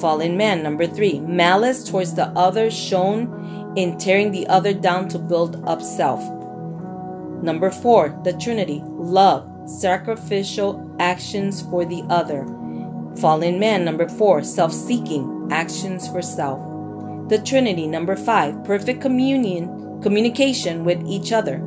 Fallen 0.00 0.36
man. 0.36 0.62
Number 0.62 0.86
three, 0.86 1.20
malice 1.20 1.84
towards 1.84 2.14
the 2.14 2.28
other, 2.28 2.70
shown 2.70 3.61
in 3.76 3.98
tearing 3.98 4.30
the 4.30 4.46
other 4.48 4.74
down 4.74 5.08
to 5.08 5.18
build 5.18 5.62
up 5.66 5.82
self. 5.82 6.20
Number 7.42 7.70
four, 7.70 8.20
the 8.24 8.34
Trinity 8.34 8.82
love, 8.84 9.48
sacrificial 9.66 10.94
actions 11.00 11.62
for 11.62 11.84
the 11.84 12.02
other. 12.08 12.44
Fallen 13.20 13.58
man, 13.58 13.84
number 13.84 14.08
four, 14.08 14.42
self 14.42 14.72
seeking 14.72 15.48
actions 15.50 16.08
for 16.08 16.22
self. 16.22 16.60
The 17.28 17.38
Trinity, 17.38 17.86
number 17.86 18.16
five, 18.16 18.62
perfect 18.64 19.00
communion, 19.00 20.00
communication 20.02 20.84
with 20.84 21.02
each 21.06 21.32
other. 21.32 21.58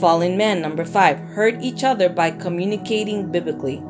Fallen 0.00 0.36
man, 0.36 0.60
number 0.60 0.84
five, 0.84 1.18
hurt 1.18 1.60
each 1.60 1.84
other 1.84 2.08
by 2.08 2.30
communicating 2.30 3.30
biblically. 3.30 3.82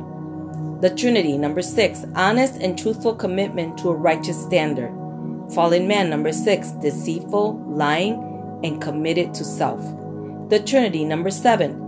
The 0.81 0.95
Trinity, 0.97 1.37
number 1.37 1.63
six, 1.63 2.05
honest 2.15 2.61
and 2.61 2.79
truthful 2.79 3.15
commitment 3.15 3.79
to 3.79 3.91
a 3.91 3.95
righteous 3.95 4.41
standard. 4.41 4.98
Fallen 5.55 5.89
man, 5.89 6.11
number 6.11 6.33
six, 6.33 6.71
deceitful, 6.73 7.65
lying, 7.67 8.61
and 8.63 8.83
committed 8.83 9.33
to 9.35 9.45
self. 9.45 9.81
The 10.51 10.61
Trinity, 10.61 11.05
number 11.05 11.31
seven, 11.31 11.85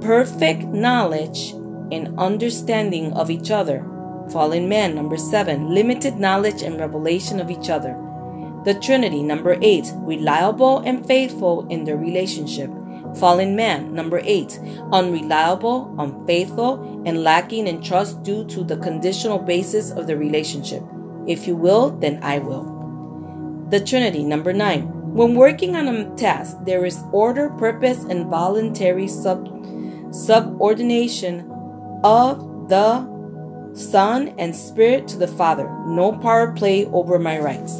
perfect 0.00 0.64
knowledge 0.64 1.52
and 1.92 2.18
understanding 2.18 3.12
of 3.12 3.30
each 3.30 3.50
other. 3.50 3.84
Fallen 4.30 4.68
man, 4.68 4.94
number 4.94 5.16
seven, 5.16 5.74
limited 5.74 6.18
knowledge 6.18 6.62
and 6.62 6.78
revelation 6.78 7.40
of 7.40 7.50
each 7.50 7.68
other. 7.70 7.96
The 8.64 8.74
Trinity, 8.74 9.22
number 9.22 9.58
eight, 9.62 9.92
reliable 9.96 10.78
and 10.78 11.06
faithful 11.06 11.66
in 11.68 11.84
their 11.84 11.96
relationship. 11.96 12.70
Fallen 13.16 13.54
man, 13.54 13.94
number 13.94 14.20
eight, 14.24 14.58
unreliable, 14.92 15.94
unfaithful, 15.98 17.02
and 17.04 17.22
lacking 17.22 17.66
in 17.66 17.82
trust 17.82 18.22
due 18.22 18.44
to 18.46 18.64
the 18.64 18.76
conditional 18.78 19.38
basis 19.38 19.90
of 19.90 20.06
the 20.06 20.16
relationship. 20.16 20.82
If 21.26 21.46
you 21.46 21.56
will, 21.56 21.90
then 21.90 22.18
I 22.22 22.38
will. 22.38 23.66
The 23.70 23.80
Trinity, 23.80 24.24
number 24.24 24.52
nine, 24.52 24.88
when 25.14 25.34
working 25.34 25.76
on 25.76 25.88
a 25.88 26.14
task, 26.16 26.56
there 26.64 26.84
is 26.84 27.02
order, 27.12 27.50
purpose, 27.50 28.04
and 28.04 28.26
voluntary 28.26 29.08
sub- 29.08 29.48
subordination 30.10 31.48
of 32.02 32.68
the 32.68 33.06
Son 33.74 34.34
and 34.38 34.54
Spirit 34.54 35.08
to 35.08 35.18
the 35.18 35.28
Father. 35.28 35.68
No 35.86 36.12
power 36.12 36.52
play 36.52 36.86
over 36.86 37.18
my 37.18 37.38
rights. 37.38 37.72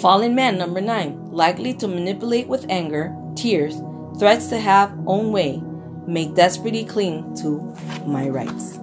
Fallen 0.00 0.34
man, 0.34 0.58
number 0.58 0.80
nine, 0.80 1.30
likely 1.30 1.72
to 1.74 1.88
manipulate 1.88 2.48
with 2.48 2.66
anger, 2.68 3.14
tears, 3.36 3.80
threats 4.18 4.48
to 4.48 4.58
have 4.58 4.92
own 5.06 5.32
way, 5.32 5.62
may 6.06 6.26
desperately 6.26 6.84
cling 6.84 7.34
to 7.36 7.60
my 8.06 8.28
rights. 8.28 8.81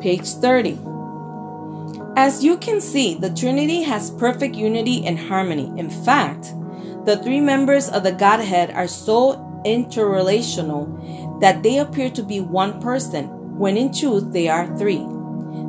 Page 0.00 0.28
30. 0.28 0.78
As 2.16 2.42
you 2.42 2.56
can 2.56 2.80
see, 2.80 3.14
the 3.14 3.28
Trinity 3.30 3.82
has 3.82 4.10
perfect 4.10 4.54
unity 4.54 5.06
and 5.06 5.18
harmony. 5.18 5.70
In 5.78 5.90
fact, 5.90 6.54
the 7.04 7.18
three 7.22 7.40
members 7.40 7.88
of 7.88 8.02
the 8.02 8.12
Godhead 8.12 8.70
are 8.70 8.88
so 8.88 9.36
interrelational 9.66 11.40
that 11.40 11.62
they 11.62 11.78
appear 11.78 12.08
to 12.10 12.22
be 12.22 12.40
one 12.40 12.80
person, 12.80 13.26
when 13.58 13.76
in 13.76 13.92
truth 13.92 14.32
they 14.32 14.48
are 14.48 14.66
three. 14.78 15.06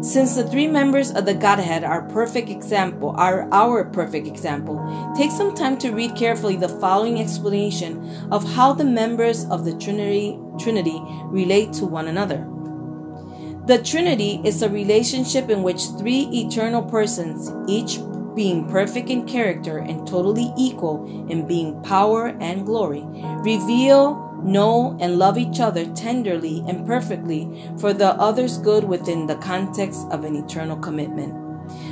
Since 0.01 0.35
the 0.35 0.47
three 0.47 0.67
members 0.67 1.11
of 1.11 1.25
the 1.25 1.33
Godhead 1.33 1.83
are 1.83 2.07
perfect 2.09 2.49
example, 2.49 3.13
are 3.17 3.47
our 3.51 3.85
perfect 3.85 4.27
example, 4.27 4.79
take 5.15 5.31
some 5.31 5.53
time 5.53 5.77
to 5.79 5.91
read 5.91 6.15
carefully 6.15 6.55
the 6.55 6.69
following 6.69 7.19
explanation 7.19 8.27
of 8.31 8.49
how 8.53 8.73
the 8.73 8.85
members 8.85 9.45
of 9.45 9.65
the 9.65 9.77
Trinity, 9.77 10.39
Trinity 10.57 10.99
relate 11.25 11.73
to 11.73 11.85
one 11.85 12.07
another. 12.07 12.50
The 13.67 13.77
Trinity 13.77 14.41
is 14.43 14.63
a 14.63 14.69
relationship 14.69 15.51
in 15.51 15.61
which 15.61 15.85
three 15.99 16.21
eternal 16.33 16.81
persons, 16.81 17.51
each 17.69 17.99
being 18.33 18.67
perfect 18.67 19.07
in 19.09 19.27
character 19.27 19.77
and 19.77 20.07
totally 20.07 20.51
equal 20.57 21.05
in 21.29 21.45
being 21.45 21.79
power 21.83 22.35
and 22.39 22.65
glory, 22.65 23.03
reveal, 23.43 24.41
know, 24.43 24.97
and 24.99 25.19
love 25.19 25.37
each 25.37 25.59
other 25.59 25.85
tenderly 25.93 26.63
and 26.67 26.87
perfectly 26.87 27.47
for 27.77 27.93
the 27.93 28.13
other's 28.13 28.57
good 28.57 28.83
within 28.83 29.27
the 29.27 29.35
context 29.35 30.07
of 30.09 30.23
an 30.23 30.35
eternal 30.35 30.77
commitment. 30.77 31.50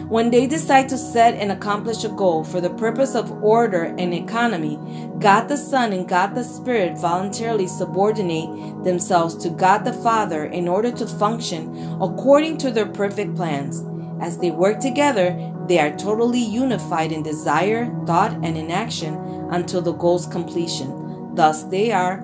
When 0.09 0.31
they 0.31 0.47
decide 0.47 0.89
to 0.89 0.97
set 0.97 1.35
and 1.35 1.51
accomplish 1.51 2.03
a 2.03 2.09
goal 2.09 2.43
for 2.43 2.59
the 2.59 2.71
purpose 2.71 3.13
of 3.13 3.43
order 3.43 3.83
and 3.83 4.11
economy, 4.11 4.79
God 5.19 5.47
the 5.47 5.55
Son 5.55 5.93
and 5.93 6.09
God 6.09 6.33
the 6.33 6.43
Spirit 6.43 6.97
voluntarily 6.97 7.67
subordinate 7.67 8.83
themselves 8.83 9.35
to 9.43 9.51
God 9.51 9.85
the 9.85 9.93
Father 9.93 10.45
in 10.45 10.67
order 10.67 10.91
to 10.93 11.05
function 11.05 11.95
according 12.01 12.57
to 12.57 12.71
their 12.71 12.87
perfect 12.87 13.35
plans. 13.35 13.85
As 14.19 14.39
they 14.39 14.49
work 14.49 14.79
together, 14.79 15.37
they 15.67 15.77
are 15.77 15.95
totally 15.95 16.43
unified 16.43 17.11
in 17.11 17.21
desire, 17.21 17.95
thought, 18.07 18.33
and 18.43 18.57
in 18.57 18.71
action 18.71 19.13
until 19.51 19.83
the 19.83 19.93
goal's 19.93 20.25
completion. 20.25 21.35
Thus, 21.35 21.65
they 21.65 21.91
are 21.91 22.17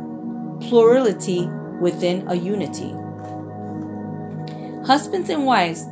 plurality 0.60 1.48
within 1.80 2.27
a 2.30 2.34
unity. 2.34 2.96
Husbands 4.88 5.30
and 5.30 5.46
wives 5.46 5.86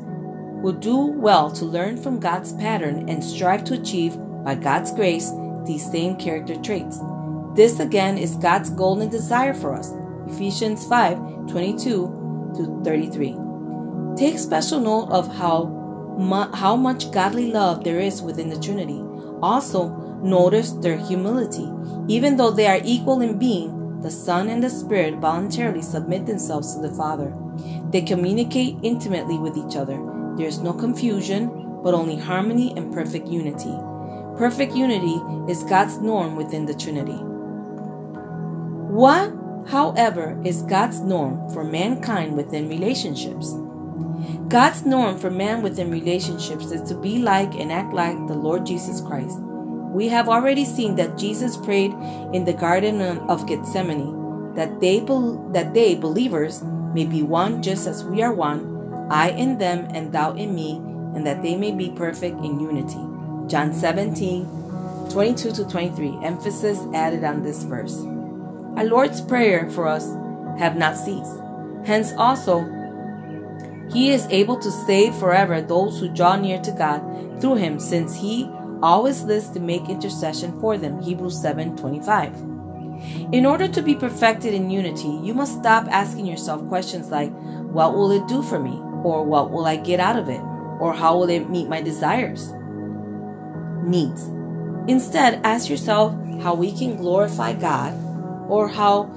will 0.63 0.71
do 0.71 0.97
well 0.97 1.51
to 1.51 1.65
learn 1.65 1.97
from 1.97 2.21
God's 2.21 2.53
pattern 2.53 3.09
and 3.09 3.21
strive 3.21 3.65
to 3.65 3.73
achieve, 3.73 4.17
by 4.43 4.55
God's 4.55 4.91
grace, 4.91 5.31
these 5.65 5.89
same 5.89 6.15
character 6.15 6.55
traits. 6.55 6.99
This 7.53 7.79
again 7.79 8.17
is 8.17 8.35
God's 8.37 8.69
golden 8.69 9.09
desire 9.09 9.53
for 9.53 9.75
us. 9.75 9.91
Ephesians 10.27 10.87
5 10.87 11.47
22 11.47 12.53
to 12.55 12.81
33. 12.83 13.37
Take 14.15 14.39
special 14.39 14.79
note 14.79 15.09
of 15.09 15.27
how 15.35 15.65
mu- 16.17 16.51
how 16.55 16.75
much 16.75 17.11
godly 17.11 17.51
love 17.51 17.83
there 17.83 17.99
is 17.99 18.21
within 18.21 18.49
the 18.49 18.59
Trinity. 18.59 19.03
Also, 19.41 19.89
notice 20.23 20.71
their 20.71 20.97
humility. 20.97 21.69
Even 22.07 22.37
though 22.37 22.51
they 22.51 22.67
are 22.67 22.79
equal 22.83 23.21
in 23.21 23.37
being, 23.37 24.01
the 24.01 24.11
Son 24.11 24.49
and 24.49 24.63
the 24.63 24.69
Spirit 24.69 25.15
voluntarily 25.15 25.81
submit 25.81 26.25
themselves 26.25 26.75
to 26.75 26.81
the 26.81 26.95
Father. 26.95 27.33
They 27.91 28.01
communicate 28.01 28.77
intimately 28.81 29.37
with 29.37 29.57
each 29.57 29.75
other. 29.75 30.12
There 30.37 30.47
is 30.47 30.59
no 30.59 30.73
confusion, 30.73 31.81
but 31.83 31.93
only 31.93 32.17
harmony 32.17 32.73
and 32.75 32.93
perfect 32.93 33.27
unity. 33.27 33.73
Perfect 34.37 34.75
unity 34.75 35.21
is 35.51 35.63
God's 35.63 35.97
norm 35.99 36.35
within 36.35 36.65
the 36.65 36.73
Trinity. 36.73 37.19
What, 38.93 39.33
however, 39.67 40.39
is 40.43 40.63
God's 40.63 41.01
norm 41.01 41.49
for 41.49 41.63
mankind 41.63 42.35
within 42.35 42.69
relationships? 42.69 43.53
God's 44.47 44.85
norm 44.85 45.17
for 45.17 45.29
man 45.29 45.61
within 45.61 45.91
relationships 45.91 46.71
is 46.71 46.87
to 46.89 46.95
be 46.95 47.19
like 47.19 47.53
and 47.55 47.71
act 47.71 47.93
like 47.93 48.15
the 48.27 48.35
Lord 48.35 48.65
Jesus 48.65 49.01
Christ. 49.01 49.39
We 49.39 50.07
have 50.07 50.29
already 50.29 50.65
seen 50.65 50.95
that 50.95 51.17
Jesus 51.17 51.57
prayed 51.57 51.91
in 52.33 52.45
the 52.45 52.53
Garden 52.53 53.01
of 53.01 53.45
Gethsemane 53.47 54.23
that 54.55 54.79
they, 54.79 54.99
that 54.99 55.71
they, 55.73 55.95
believers, 55.95 56.63
may 56.93 57.05
be 57.05 57.23
one 57.23 57.61
just 57.61 57.87
as 57.87 58.03
we 58.03 58.21
are 58.21 58.33
one, 58.33 58.72
I 59.09 59.31
in 59.31 59.57
them 59.57 59.87
and 59.93 60.11
thou 60.11 60.33
in 60.33 60.55
me, 60.55 60.77
and 61.15 61.25
that 61.25 61.41
they 61.41 61.55
may 61.55 61.71
be 61.71 61.91
perfect 61.91 62.37
in 62.43 62.59
unity. 62.59 62.99
John 63.47 63.73
17, 63.73 65.09
22 65.11 65.51
to 65.51 65.65
23, 65.65 66.19
emphasis 66.23 66.79
added 66.93 67.23
on 67.23 67.43
this 67.43 67.63
verse. 67.63 67.99
Our 68.77 68.85
Lord's 68.85 69.21
Prayer 69.21 69.69
for 69.69 69.87
us 69.87 70.07
have 70.57 70.77
not 70.77 70.97
ceased. 70.97 71.39
Hence 71.85 72.13
also 72.17 72.65
he 73.91 74.09
is 74.09 74.25
able 74.29 74.57
to 74.57 74.71
save 74.71 75.13
forever 75.15 75.61
those 75.61 75.99
who 75.99 76.09
draw 76.09 76.35
near 76.35 76.59
to 76.61 76.71
God 76.71 77.01
through 77.39 77.55
him, 77.55 77.79
since 77.79 78.15
he 78.15 78.49
always 78.81 79.23
lives 79.23 79.49
to 79.49 79.59
make 79.59 79.89
intercession 79.89 80.59
for 80.59 80.77
them. 80.77 81.01
Hebrews 81.01 81.39
7:25. 81.43 83.33
In 83.33 83.45
order 83.45 83.67
to 83.67 83.81
be 83.81 83.95
perfected 83.95 84.53
in 84.53 84.69
unity, 84.69 85.09
you 85.21 85.33
must 85.33 85.59
stop 85.59 85.87
asking 85.91 86.25
yourself 86.25 86.67
questions 86.69 87.09
like, 87.11 87.31
what 87.71 87.93
will 87.93 88.11
it 88.11 88.27
do 88.27 88.41
for 88.41 88.59
me? 88.59 88.79
Or 89.03 89.23
what 89.23 89.51
will 89.51 89.65
I 89.65 89.75
get 89.75 89.99
out 89.99 90.17
of 90.17 90.29
it? 90.29 90.41
Or 90.79 90.93
how 90.93 91.17
will 91.17 91.29
it 91.29 91.49
meet 91.49 91.67
my 91.67 91.81
desires? 91.81 92.51
Needs. 93.83 94.23
Instead, 94.87 95.41
ask 95.43 95.69
yourself 95.69 96.13
how 96.41 96.55
we 96.55 96.71
can 96.71 96.97
glorify 96.97 97.53
God 97.53 97.93
or 98.49 98.67
how 98.67 99.09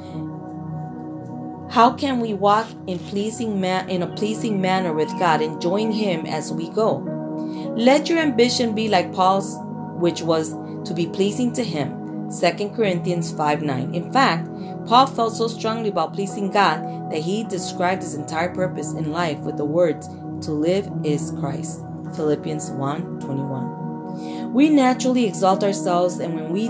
how 1.69 1.93
can 1.93 2.21
we 2.21 2.33
walk 2.33 2.69
in 2.87 2.99
pleasing 2.99 3.61
man 3.61 3.91
in 3.91 4.03
a 4.03 4.07
pleasing 4.07 4.61
manner 4.61 4.93
with 4.93 5.09
God, 5.19 5.43
enjoying 5.43 5.91
Him 5.91 6.25
as 6.25 6.53
we 6.53 6.71
go? 6.71 6.99
Let 7.77 8.09
your 8.09 8.19
ambition 8.19 8.75
be 8.75 8.89
like 8.89 9.13
Paul's, 9.13 9.57
which 10.01 10.23
was 10.23 10.53
to 10.89 10.95
be 10.95 11.07
pleasing 11.07 11.53
to 11.55 11.65
Him. 11.65 12.06
2 12.31 12.71
Corinthians 12.71 13.33
5 13.33 13.63
9. 13.63 13.95
In 13.95 14.13
fact, 14.13 14.49
Paul 14.87 15.07
felt 15.07 15.37
so 15.37 15.49
strongly 15.49 15.91
about 15.91 16.15
pleasing 16.15 16.51
God 16.51 17.11
that 17.11 17.21
he 17.21 17.45
described 17.45 18.03
his 18.03 18.15
entire 18.15 18.53
purpose 18.53 18.93
in 18.93 19.13
life 19.13 19.39
with 19.41 19.57
the 19.57 19.65
words, 19.65 20.09
To 20.47 20.53
live 20.53 20.91
is 21.05 21.33
Christ. 21.39 21.83
Philippians 22.15 22.71
1 22.71 23.21
21. 23.21 24.53
We 24.53 24.71
naturally 24.71 25.27
exalt 25.27 25.63
ourselves, 25.63 26.19
and 26.19 26.35
when 26.35 26.53
we 26.53 26.69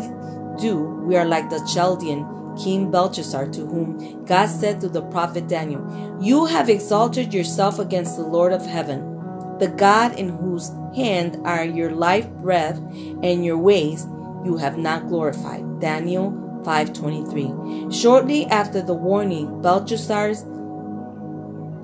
do, 0.60 0.76
we 1.06 1.16
are 1.16 1.24
like 1.24 1.48
the 1.48 1.64
Chaldean 1.72 2.26
King 2.62 2.90
Belshazzar, 2.90 3.48
to 3.48 3.60
whom 3.66 4.24
God 4.24 4.46
said 4.46 4.80
through 4.80 4.90
the 4.90 5.02
prophet 5.02 5.48
Daniel, 5.48 6.18
You 6.20 6.46
have 6.46 6.68
exalted 6.68 7.32
yourself 7.32 7.78
against 7.78 8.16
the 8.16 8.24
Lord 8.24 8.52
of 8.52 8.64
heaven, 8.64 9.58
the 9.58 9.68
God 9.68 10.18
in 10.18 10.30
whose 10.30 10.70
hand 10.94 11.38
are 11.44 11.64
your 11.64 11.90
life 11.90 12.28
breath 12.28 12.78
and 13.22 13.44
your 13.44 13.58
ways 13.58 14.06
you 14.46 14.56
have 14.56 14.78
not 14.78 15.08
glorified. 15.08 15.80
Daniel 15.80 16.32
5:23. 16.64 17.92
Shortly 17.92 18.46
after 18.46 18.80
the 18.80 18.94
warning, 18.94 19.60
Belshazzar's 19.60 20.44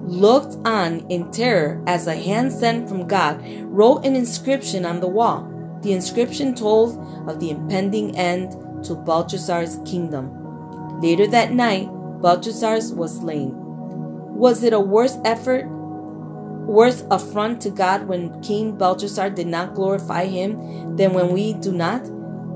looked 0.05 0.57
on 0.67 1.01
in 1.09 1.31
terror 1.31 1.83
as 1.87 2.07
a 2.07 2.15
hand 2.15 2.53
sent 2.53 2.89
from 2.89 3.07
God 3.07 3.43
wrote 3.65 4.05
an 4.05 4.17
inscription 4.17 4.85
on 4.85 5.01
the 5.01 5.09
wall. 5.09 5.47
The 5.83 5.93
inscription 5.93 6.55
told 6.55 6.99
of 7.29 7.41
the 7.41 7.51
impending 7.51 8.17
end 8.17 8.57
to 8.85 8.95
Belshazzar's 8.95 9.79
kingdom. 9.85 10.31
Later 11.01 11.27
that 11.29 11.53
night, 11.53 11.89
Belshazzar 12.21 12.79
was 12.95 13.19
slain. 13.19 13.55
Was 14.35 14.63
it 14.63 14.73
a 14.73 14.81
worse 14.81 15.19
effort, 15.25 15.67
worse 16.67 17.05
affront 17.11 17.61
to 17.63 17.71
God 17.71 18.09
when 18.09 18.41
King 18.41 18.77
Belshazzar 18.77 19.31
did 19.31 19.47
not 19.47 19.75
glorify 19.75 20.27
him 20.27 20.97
than 20.97 21.13
when 21.13 21.33
we 21.33 21.55
do 21.55 21.73
not? 21.73 22.03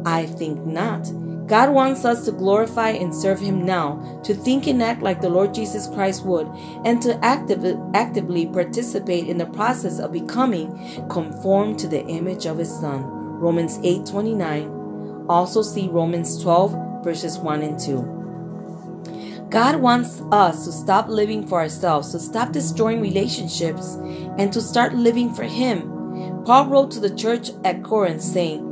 I 0.06 0.24
think 0.24 0.64
not. 0.64 1.10
God 1.48 1.70
wants 1.70 2.04
us 2.04 2.24
to 2.24 2.32
glorify 2.32 2.90
and 2.90 3.14
serve 3.14 3.40
Him 3.40 3.64
now, 3.66 4.20
to 4.24 4.34
think 4.34 4.66
and 4.68 4.82
act 4.82 5.02
like 5.02 5.20
the 5.20 5.28
Lord 5.28 5.52
Jesus 5.52 5.88
Christ 5.88 6.24
would, 6.24 6.46
and 6.84 7.02
to 7.02 7.18
actively, 7.24 7.76
actively 7.92 8.46
participate 8.46 9.26
in 9.26 9.36
the 9.36 9.46
process 9.46 9.98
of 9.98 10.12
becoming 10.12 11.08
conformed 11.08 11.78
to 11.80 11.88
the 11.88 12.04
image 12.06 12.46
of 12.46 12.58
His 12.58 12.70
Son. 12.70 13.02
Romans 13.04 13.78
8 13.82 14.06
29. 14.06 15.26
Also 15.28 15.60
see 15.60 15.88
Romans 15.88 16.40
12, 16.40 17.04
verses 17.04 17.38
1 17.38 17.62
and 17.62 17.78
2. 17.78 19.48
God 19.50 19.76
wants 19.76 20.22
us 20.32 20.64
to 20.64 20.72
stop 20.72 21.08
living 21.08 21.46
for 21.46 21.60
ourselves, 21.60 22.12
to 22.12 22.18
stop 22.18 22.52
destroying 22.52 23.00
relationships, 23.00 23.94
and 24.38 24.52
to 24.52 24.60
start 24.60 24.94
living 24.94 25.34
for 25.34 25.44
Him. 25.44 26.44
Paul 26.44 26.66
wrote 26.68 26.90
to 26.92 27.00
the 27.00 27.14
church 27.14 27.50
at 27.64 27.82
Corinth 27.82 28.22
saying, 28.22 28.65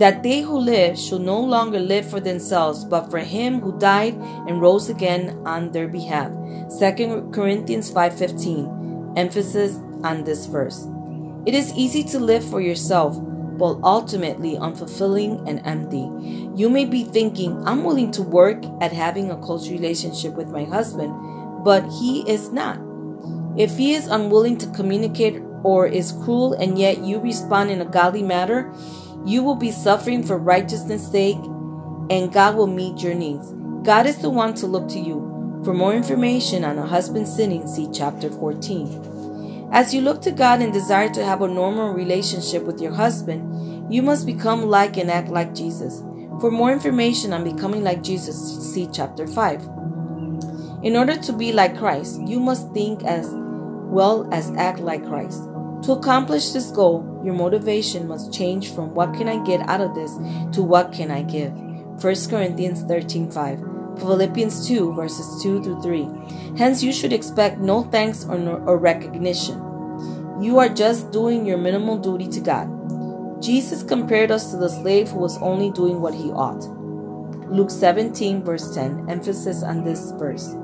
that 0.00 0.22
they 0.22 0.40
who 0.40 0.58
live 0.58 0.98
should 0.98 1.20
no 1.20 1.38
longer 1.38 1.78
live 1.78 2.08
for 2.08 2.20
themselves, 2.20 2.84
but 2.84 3.10
for 3.10 3.18
him 3.18 3.60
who 3.60 3.78
died 3.78 4.14
and 4.48 4.60
rose 4.60 4.88
again 4.88 5.38
on 5.44 5.70
their 5.72 5.86
behalf. 5.86 6.32
2 6.78 7.30
Corinthians 7.32 7.90
5:15. 7.90 9.12
Emphasis 9.16 9.78
on 10.02 10.24
this 10.24 10.46
verse. 10.46 10.88
It 11.44 11.54
is 11.54 11.74
easy 11.74 12.02
to 12.04 12.18
live 12.18 12.42
for 12.42 12.62
yourself, 12.62 13.20
but 13.58 13.76
ultimately 13.82 14.56
unfulfilling 14.56 15.44
and 15.46 15.60
empty. 15.66 16.08
You 16.56 16.70
may 16.70 16.86
be 16.86 17.04
thinking, 17.04 17.60
I'm 17.66 17.84
willing 17.84 18.10
to 18.12 18.22
work 18.22 18.64
at 18.80 18.92
having 18.92 19.30
a 19.30 19.36
close 19.36 19.68
relationship 19.68 20.32
with 20.34 20.48
my 20.48 20.64
husband, 20.64 21.12
but 21.62 21.84
he 22.00 22.24
is 22.24 22.50
not. 22.52 22.80
If 23.58 23.76
he 23.76 23.92
is 23.92 24.06
unwilling 24.06 24.56
to 24.58 24.66
communicate 24.68 25.42
or 25.62 25.86
is 25.86 26.16
cruel 26.24 26.54
and 26.54 26.78
yet 26.78 27.04
you 27.04 27.20
respond 27.20 27.70
in 27.70 27.82
a 27.82 27.84
godly 27.84 28.22
manner, 28.22 28.72
you 29.24 29.42
will 29.42 29.56
be 29.56 29.70
suffering 29.70 30.22
for 30.22 30.38
righteousness' 30.38 31.10
sake, 31.10 31.38
and 32.10 32.32
God 32.32 32.56
will 32.56 32.66
meet 32.66 33.02
your 33.02 33.14
needs. 33.14 33.52
God 33.82 34.06
is 34.06 34.18
the 34.18 34.30
one 34.30 34.54
to 34.54 34.66
look 34.66 34.88
to 34.88 34.98
you. 34.98 35.60
For 35.64 35.74
more 35.74 35.94
information 35.94 36.64
on 36.64 36.78
a 36.78 36.86
husband 36.86 37.28
sinning, 37.28 37.66
see 37.66 37.88
chapter 37.92 38.30
14. 38.30 39.68
As 39.72 39.94
you 39.94 40.00
look 40.00 40.20
to 40.22 40.32
God 40.32 40.62
and 40.62 40.72
desire 40.72 41.08
to 41.10 41.24
have 41.24 41.42
a 41.42 41.48
normal 41.48 41.92
relationship 41.92 42.64
with 42.64 42.80
your 42.80 42.92
husband, 42.92 43.92
you 43.92 44.02
must 44.02 44.26
become 44.26 44.62
like 44.66 44.96
and 44.96 45.10
act 45.10 45.28
like 45.28 45.54
Jesus. 45.54 46.02
For 46.40 46.50
more 46.50 46.72
information 46.72 47.32
on 47.32 47.44
becoming 47.44 47.84
like 47.84 48.02
Jesus, 48.02 48.72
see 48.72 48.88
chapter 48.92 49.26
5. 49.26 49.62
In 50.82 50.96
order 50.96 51.16
to 51.16 51.32
be 51.32 51.52
like 51.52 51.76
Christ, 51.76 52.20
you 52.22 52.40
must 52.40 52.72
think 52.72 53.04
as 53.04 53.28
well 53.30 54.26
as 54.32 54.50
act 54.52 54.80
like 54.80 55.06
Christ. 55.06 55.42
To 55.84 55.92
accomplish 55.92 56.50
this 56.50 56.70
goal, 56.70 57.22
your 57.24 57.34
motivation 57.34 58.06
must 58.06 58.32
change 58.32 58.74
from 58.74 58.94
what 58.94 59.14
can 59.14 59.28
I 59.28 59.42
get 59.44 59.66
out 59.68 59.80
of 59.80 59.94
this 59.94 60.14
to 60.52 60.62
what 60.62 60.92
can 60.92 61.10
I 61.10 61.22
give. 61.22 61.52
1 61.52 62.28
Corinthians 62.28 62.82
13:5, 62.84 63.98
Philippians 63.98 64.68
2 64.68 64.92
verses 64.92 65.42
2 65.42 65.62
through 65.62 65.80
3. 65.82 66.08
Hence 66.56 66.82
you 66.82 66.92
should 66.92 67.12
expect 67.12 67.60
no 67.60 67.82
thanks 67.84 68.26
or, 68.26 68.38
no, 68.38 68.56
or 68.66 68.76
recognition. 68.76 69.56
You 70.40 70.58
are 70.58 70.68
just 70.68 71.10
doing 71.12 71.46
your 71.46 71.58
minimal 71.58 71.96
duty 71.96 72.28
to 72.28 72.40
God. 72.40 72.68
Jesus 73.42 73.82
compared 73.82 74.30
us 74.30 74.50
to 74.50 74.58
the 74.58 74.68
slave 74.68 75.08
who 75.08 75.18
was 75.18 75.40
only 75.40 75.70
doing 75.70 76.00
what 76.02 76.14
he 76.14 76.30
ought. 76.30 76.64
Luke 77.50 77.70
17 77.70 78.44
verse 78.44 78.74
10, 78.74 79.06
emphasis 79.08 79.62
on 79.62 79.82
this 79.82 80.12
verse. 80.12 80.54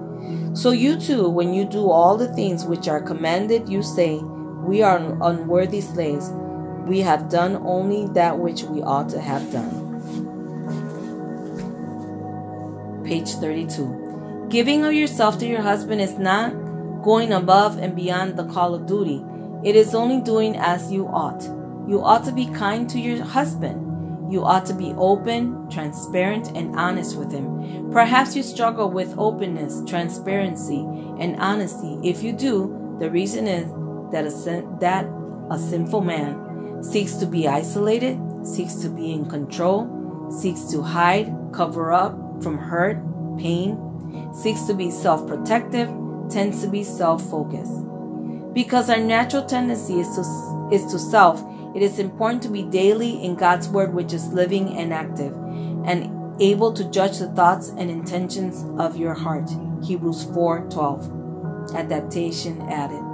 So 0.53 0.71
you 0.71 0.97
too, 0.97 1.29
when 1.29 1.53
you 1.53 1.65
do 1.65 1.91
all 1.91 2.17
the 2.17 2.33
things 2.35 2.65
which 2.65 2.89
are 2.89 3.01
commanded, 3.01 3.69
you 3.69 3.83
say, 3.83 4.21
we 4.67 4.83
are 4.83 4.99
unworthy 5.23 5.81
slaves. 5.81 6.31
We 6.87 7.01
have 7.01 7.29
done 7.29 7.57
only 7.65 8.09
that 8.15 8.39
which 8.39 8.65
we 8.65 8.83
ought 8.83 9.09
to 9.11 9.21
have 9.21 9.51
done. 9.53 9.85
Page 13.05 13.31
32. 13.35 14.47
Giving 14.49 14.85
of 14.85 14.93
yourself 14.93 15.39
to 15.39 15.47
your 15.47 15.63
husband 15.63 16.01
is 16.01 16.19
not 16.19 16.53
going 17.03 17.33
above 17.33 17.79
and 17.79 17.95
beyond 17.95 18.37
the 18.37 18.47
call 18.47 18.75
of 18.75 18.87
duty. 18.87 19.25
It 19.63 19.77
is 19.77 19.95
only 19.95 20.21
doing 20.21 20.57
as 20.57 20.91
you 20.91 21.07
ought. 21.07 21.45
You 21.89 22.03
ought 22.03 22.25
to 22.25 22.33
be 22.33 22.47
kind 22.47 22.91
to 22.91 22.99
your 22.99 23.25
husband. 23.25 24.33
You 24.33 24.45
ought 24.45 24.67
to 24.67 24.75
be 24.75 24.93
open, 24.97 25.71
transparent, 25.71 26.49
and 26.57 26.75
honest 26.75 27.17
with 27.17 27.31
him. 27.31 27.91
Perhaps 27.93 28.35
you 28.35 28.43
struggle 28.43 28.91
with 28.91 29.15
openness, 29.17 29.83
transparency, 29.87 30.81
and 31.21 31.37
honesty. 31.37 32.01
If 32.03 32.25
you 32.25 32.33
do, 32.33 32.97
the 32.99 33.09
reason 33.09 33.47
is 33.47 33.71
that 34.13 34.27
a, 34.27 34.79
that 34.81 35.07
a 35.51 35.59
sinful 35.59 36.01
man 36.01 36.83
seeks 36.83 37.15
to 37.15 37.27
be 37.27 37.49
isolated, 37.49 38.19
seeks 38.45 38.75
to 38.77 38.89
be 38.89 39.13
in 39.13 39.27
control, 39.27 40.31
seeks 40.31 40.63
to 40.71 40.83
hide, 40.83 41.33
cover 41.53 41.93
up 41.93 42.43
from 42.43 42.59
hurt, 42.59 42.99
pain, 43.39 43.79
seeks 44.35 44.63
to 44.63 44.75
be 44.75 44.91
self 44.91 45.27
protective, 45.27 45.89
tends 46.31 46.61
to 46.63 46.69
be 46.69 46.85
self 46.85 47.29
focused. 47.31 47.85
Because 48.53 48.89
our 48.89 49.01
natural 49.01 49.45
tendency 49.45 50.01
is 50.01 50.09
to, 50.17 50.69
is 50.73 50.91
to 50.93 50.99
self, 50.99 51.45
it 51.75 51.83
is 51.83 51.99
important 51.99 52.43
to 52.45 52.49
be 52.49 52.63
daily 52.63 53.23
in 53.23 53.35
God's 53.35 53.69
Word, 53.69 53.93
which 53.93 54.13
is 54.13 54.29
living 54.29 54.79
and 54.79 54.95
active, 54.95 55.35
and 55.85 56.41
able 56.41 56.73
to 56.73 56.91
judge 56.91 57.19
the 57.19 57.29
thoughts 57.29 57.69
and 57.69 57.91
intentions 57.91 58.65
of 58.81 58.97
your 58.97 59.15
heart. 59.15 59.51
Hebrews 59.85 60.25
4 60.33 60.69
12. 60.71 61.75
Adaptation 61.75 62.63
added. 62.63 63.06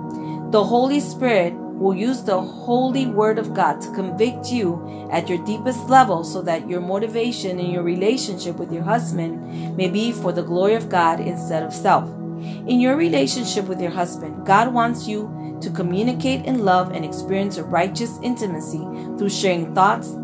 The 0.52 0.62
Holy 0.62 1.00
Spirit 1.00 1.54
will 1.54 1.94
use 1.94 2.24
the 2.24 2.38
holy 2.38 3.06
word 3.06 3.38
of 3.38 3.54
God 3.54 3.80
to 3.80 3.94
convict 3.94 4.52
you 4.52 5.08
at 5.10 5.26
your 5.26 5.42
deepest 5.46 5.88
level 5.88 6.24
so 6.24 6.42
that 6.42 6.68
your 6.68 6.82
motivation 6.82 7.58
in 7.58 7.70
your 7.70 7.82
relationship 7.82 8.56
with 8.58 8.70
your 8.70 8.82
husband 8.82 9.78
may 9.78 9.88
be 9.88 10.12
for 10.12 10.30
the 10.30 10.42
glory 10.42 10.74
of 10.74 10.90
God 10.90 11.20
instead 11.20 11.62
of 11.62 11.72
self. 11.72 12.06
In 12.68 12.80
your 12.80 12.96
relationship 12.96 13.64
with 13.64 13.80
your 13.80 13.92
husband, 13.92 14.44
God 14.44 14.74
wants 14.74 15.08
you 15.08 15.58
to 15.62 15.70
communicate 15.70 16.44
in 16.44 16.66
love 16.66 16.92
and 16.92 17.02
experience 17.02 17.56
a 17.56 17.64
righteous 17.64 18.18
intimacy 18.22 18.84
through 19.16 19.30
sharing 19.30 19.74
thoughts, 19.74 20.14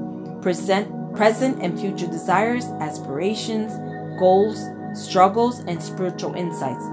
present, 0.43 1.17
present 1.17 1.63
and 1.63 1.81
future 1.81 2.07
desires, 2.07 2.67
aspirations, 2.83 3.73
goals, 4.19 4.63
struggles, 4.93 5.61
and 5.61 5.83
spiritual 5.83 6.35
insights. 6.35 6.85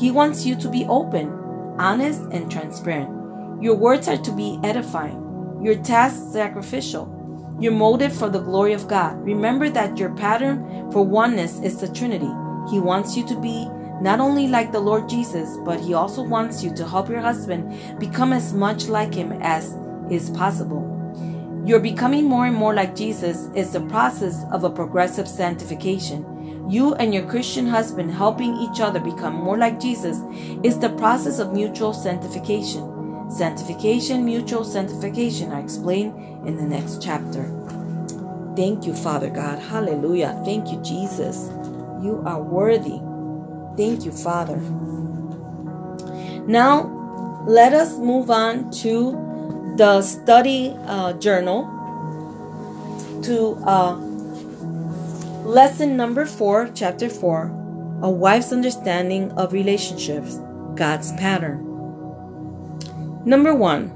He 0.00 0.10
wants 0.10 0.46
you 0.46 0.56
to 0.56 0.70
be 0.70 0.86
open 0.86 1.47
honest, 1.78 2.20
and 2.32 2.50
transparent. 2.50 3.62
Your 3.62 3.74
words 3.74 4.08
are 4.08 4.16
to 4.16 4.32
be 4.32 4.58
edifying, 4.62 5.60
your 5.62 5.76
tasks 5.76 6.32
sacrificial, 6.32 7.14
your 7.60 7.72
motive 7.72 8.16
for 8.16 8.28
the 8.28 8.40
glory 8.40 8.72
of 8.72 8.86
God. 8.86 9.20
Remember 9.24 9.68
that 9.70 9.98
your 9.98 10.14
pattern 10.14 10.90
for 10.92 11.04
oneness 11.04 11.58
is 11.60 11.80
the 11.80 11.88
Trinity. 11.88 12.30
He 12.70 12.78
wants 12.78 13.16
you 13.16 13.26
to 13.26 13.40
be 13.40 13.68
not 14.00 14.20
only 14.20 14.46
like 14.46 14.70
the 14.70 14.80
Lord 14.80 15.08
Jesus, 15.08 15.56
but 15.64 15.80
He 15.80 15.94
also 15.94 16.22
wants 16.22 16.62
you 16.62 16.72
to 16.74 16.86
help 16.86 17.08
your 17.08 17.20
husband 17.20 17.98
become 17.98 18.32
as 18.32 18.52
much 18.52 18.86
like 18.86 19.12
Him 19.12 19.32
as 19.40 19.74
is 20.10 20.30
possible. 20.30 20.94
Your 21.64 21.80
becoming 21.80 22.24
more 22.24 22.46
and 22.46 22.56
more 22.56 22.74
like 22.74 22.94
Jesus 22.94 23.48
is 23.54 23.72
the 23.72 23.80
process 23.80 24.44
of 24.52 24.64
a 24.64 24.70
progressive 24.70 25.28
sanctification. 25.28 26.24
You 26.68 26.94
and 26.96 27.14
your 27.14 27.24
Christian 27.24 27.66
husband 27.66 28.10
helping 28.10 28.54
each 28.56 28.80
other 28.80 29.00
become 29.00 29.34
more 29.34 29.56
like 29.56 29.80
Jesus 29.80 30.18
is 30.62 30.78
the 30.78 30.90
process 30.90 31.38
of 31.38 31.54
mutual 31.54 31.94
sanctification. 31.94 33.30
Sanctification, 33.30 34.24
mutual 34.24 34.64
sanctification 34.64 35.50
I 35.50 35.60
explain 35.60 36.12
in 36.46 36.56
the 36.56 36.64
next 36.64 37.02
chapter. 37.02 37.44
Thank 38.54 38.86
you, 38.86 38.94
Father 38.94 39.30
God. 39.30 39.58
Hallelujah. 39.60 40.40
Thank 40.44 40.70
you, 40.70 40.80
Jesus. 40.82 41.48
You 42.02 42.22
are 42.26 42.42
worthy. 42.42 43.00
Thank 43.76 44.04
you, 44.04 44.12
Father. 44.12 44.58
Now, 46.46 47.44
let 47.46 47.72
us 47.72 47.96
move 47.96 48.30
on 48.30 48.70
to 48.82 49.74
the 49.76 50.02
study 50.02 50.74
uh, 50.86 51.14
journal 51.14 51.64
to 53.22 53.54
uh, 53.64 54.07
Lesson 55.48 55.96
number 55.96 56.26
four, 56.26 56.68
chapter 56.74 57.08
four 57.08 57.46
A 58.02 58.10
Wife's 58.10 58.52
Understanding 58.52 59.32
of 59.32 59.54
Relationships 59.54 60.38
God's 60.74 61.10
Pattern. 61.12 61.64
Number 63.24 63.54
one, 63.54 63.90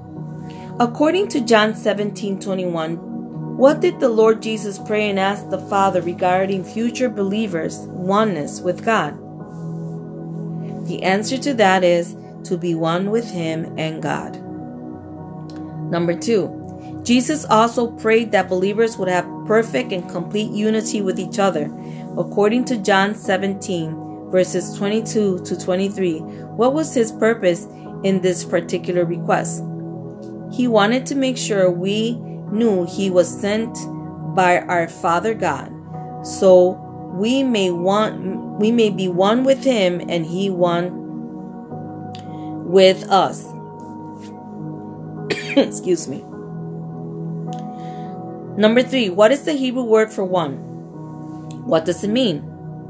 according 0.81 1.29
to 1.29 1.43
John 1.43 1.75
17 1.75 2.41
21, 2.41 3.59
what 3.59 3.81
did 3.81 4.01
the 4.01 4.09
Lord 4.09 4.41
Jesus 4.41 4.79
pray 4.79 5.11
and 5.11 5.21
ask 5.21 5.51
the 5.51 5.59
Father 5.59 6.01
regarding 6.01 6.65
future 6.65 7.11
believers' 7.11 7.81
oneness 7.81 8.63
with 8.63 8.83
God? 8.83 9.13
The 10.89 11.03
answer 11.03 11.37
to 11.37 11.53
that 11.53 11.85
is 11.85 12.17
to 12.45 12.57
be 12.57 12.75
one 12.75 13.11
with 13.11 13.31
Him 13.31 13.79
and 13.79 14.03
God. 14.03 14.37
Number 15.91 16.19
two, 16.19 16.47
Jesus 17.03 17.45
also 17.47 17.91
prayed 17.91 18.31
that 18.33 18.49
believers 18.49 18.97
would 18.97 19.09
have 19.09 19.27
perfect 19.47 19.93
and 19.93 20.09
complete 20.09 20.51
unity 20.53 21.03
with 21.03 21.19
each 21.19 21.39
other. 21.39 21.65
According 22.17 22.65
to 22.67 22.77
John 22.77 23.15
17, 23.15 24.31
verses 24.31 24.77
22 24.77 25.41
to 25.45 25.59
23, 25.59 26.19
what 26.21 26.75
was 26.75 26.95
his 26.95 27.11
purpose 27.11 27.67
in 28.05 28.21
this 28.21 28.45
particular 28.45 29.05
request? 29.05 29.65
He 30.53 30.69
wanted 30.69 31.07
to 31.07 31.15
make 31.15 31.37
sure 31.37 31.71
we 31.71 32.15
knew 32.53 32.85
he 32.85 33.11
was 33.11 33.29
sent 33.29 33.77
by 34.37 34.61
our 34.61 34.89
Father 34.89 35.35
God, 35.35 35.73
so 36.25 36.73
we 37.15 37.43
may 37.43 37.71
want 37.71 38.59
we 38.59 38.71
may 38.71 38.91
be 38.91 39.09
one 39.09 39.45
with 39.45 39.65
him 39.65 40.01
and 40.09 40.25
he 40.25 40.51
one 40.51 40.91
with 42.71 43.03
us. 43.11 43.45
Excuse 45.57 46.07
me. 46.09 46.25
Number 48.57 48.83
three, 48.83 49.09
what 49.09 49.33
is 49.33 49.45
the 49.45 49.55
Hebrew 49.55 49.85
word 49.85 50.13
for 50.13 50.25
one? 50.25 50.57
What 51.65 51.85
does 51.85 52.05
it 52.05 52.09
mean? 52.09 52.45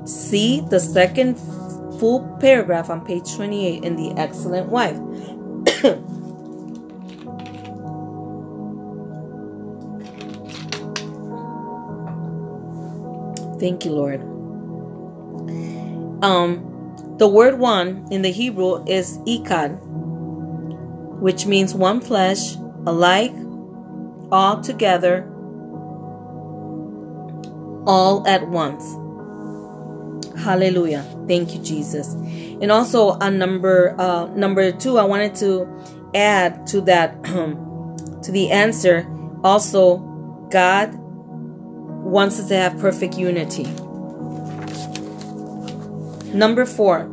See 0.06 0.60
the 0.60 0.80
second 0.80 1.36
full 2.00 2.36
paragraph 2.40 2.90
on 2.90 3.04
page 3.04 3.32
28 3.34 3.84
in 3.84 3.94
The 3.94 4.12
Excellent 4.20 4.68
Wife. 4.68 4.96
Thank 13.60 13.84
you, 13.84 13.92
Lord. 13.92 14.20
Um, 16.24 17.16
the 17.18 17.28
word 17.28 17.60
one 17.60 18.08
in 18.10 18.22
the 18.22 18.32
Hebrew 18.32 18.84
is 18.86 19.18
ikad, 19.18 19.78
which 21.20 21.46
means 21.46 21.72
one 21.72 22.00
flesh, 22.00 22.56
alike, 22.86 23.34
all 24.32 24.60
together, 24.60 25.31
all 27.86 28.26
at 28.26 28.48
once. 28.48 28.84
Hallelujah. 30.38 31.04
Thank 31.28 31.54
you, 31.54 31.62
Jesus. 31.62 32.14
And 32.14 32.72
also 32.72 33.10
on 33.20 33.38
number 33.38 33.94
uh, 33.98 34.26
number 34.34 34.72
two, 34.72 34.98
I 34.98 35.04
wanted 35.04 35.34
to 35.36 35.68
add 36.14 36.66
to 36.68 36.80
that 36.82 37.22
to 38.22 38.32
the 38.32 38.50
answer. 38.50 39.08
Also, 39.44 39.98
God 40.50 40.94
wants 40.94 42.38
us 42.38 42.48
to 42.48 42.56
have 42.56 42.78
perfect 42.78 43.16
unity. 43.16 43.64
Number 46.32 46.64
four, 46.64 47.08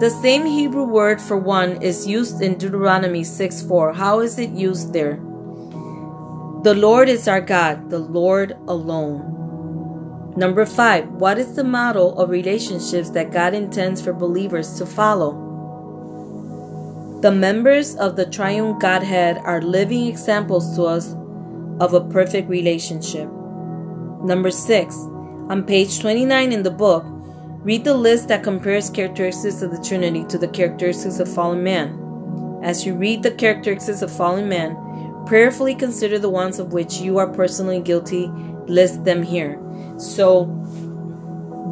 the 0.00 0.10
same 0.10 0.44
Hebrew 0.44 0.84
word 0.84 1.20
for 1.20 1.36
one 1.36 1.82
is 1.82 2.06
used 2.06 2.42
in 2.42 2.58
Deuteronomy 2.58 3.24
6 3.24 3.62
4. 3.62 3.92
How 3.92 4.20
is 4.20 4.38
it 4.38 4.50
used 4.50 4.92
there? 4.92 5.16
The 6.64 6.74
Lord 6.74 7.08
is 7.08 7.28
our 7.28 7.40
God, 7.40 7.90
the 7.90 7.98
Lord 7.98 8.56
alone. 8.66 9.43
Number 10.36 10.66
five, 10.66 11.08
what 11.10 11.38
is 11.38 11.54
the 11.54 11.62
model 11.62 12.18
of 12.18 12.28
relationships 12.28 13.10
that 13.10 13.30
God 13.30 13.54
intends 13.54 14.02
for 14.02 14.12
believers 14.12 14.76
to 14.78 14.86
follow? 14.86 15.40
The 17.22 17.30
members 17.30 17.94
of 17.94 18.16
the 18.16 18.26
triune 18.26 18.78
Godhead 18.80 19.38
are 19.44 19.62
living 19.62 20.08
examples 20.08 20.74
to 20.74 20.82
us 20.82 21.14
of 21.78 21.94
a 21.94 22.00
perfect 22.00 22.50
relationship. 22.50 23.28
Number 24.24 24.50
six, 24.50 24.96
on 25.48 25.64
page 25.66 26.00
29 26.00 26.52
in 26.52 26.64
the 26.64 26.70
book, 26.70 27.04
read 27.62 27.84
the 27.84 27.94
list 27.94 28.26
that 28.26 28.42
compares 28.42 28.90
characteristics 28.90 29.62
of 29.62 29.70
the 29.70 29.82
Trinity 29.82 30.24
to 30.24 30.36
the 30.36 30.48
characteristics 30.48 31.20
of 31.20 31.32
fallen 31.32 31.62
man. 31.62 32.60
As 32.64 32.84
you 32.84 32.94
read 32.94 33.22
the 33.22 33.30
characteristics 33.30 34.02
of 34.02 34.10
fallen 34.10 34.48
man, 34.48 34.76
prayerfully 35.26 35.76
consider 35.76 36.18
the 36.18 36.28
ones 36.28 36.58
of 36.58 36.72
which 36.72 36.96
you 36.96 37.18
are 37.18 37.28
personally 37.28 37.80
guilty, 37.80 38.26
list 38.66 39.04
them 39.04 39.22
here. 39.22 39.63
So, 40.04 40.46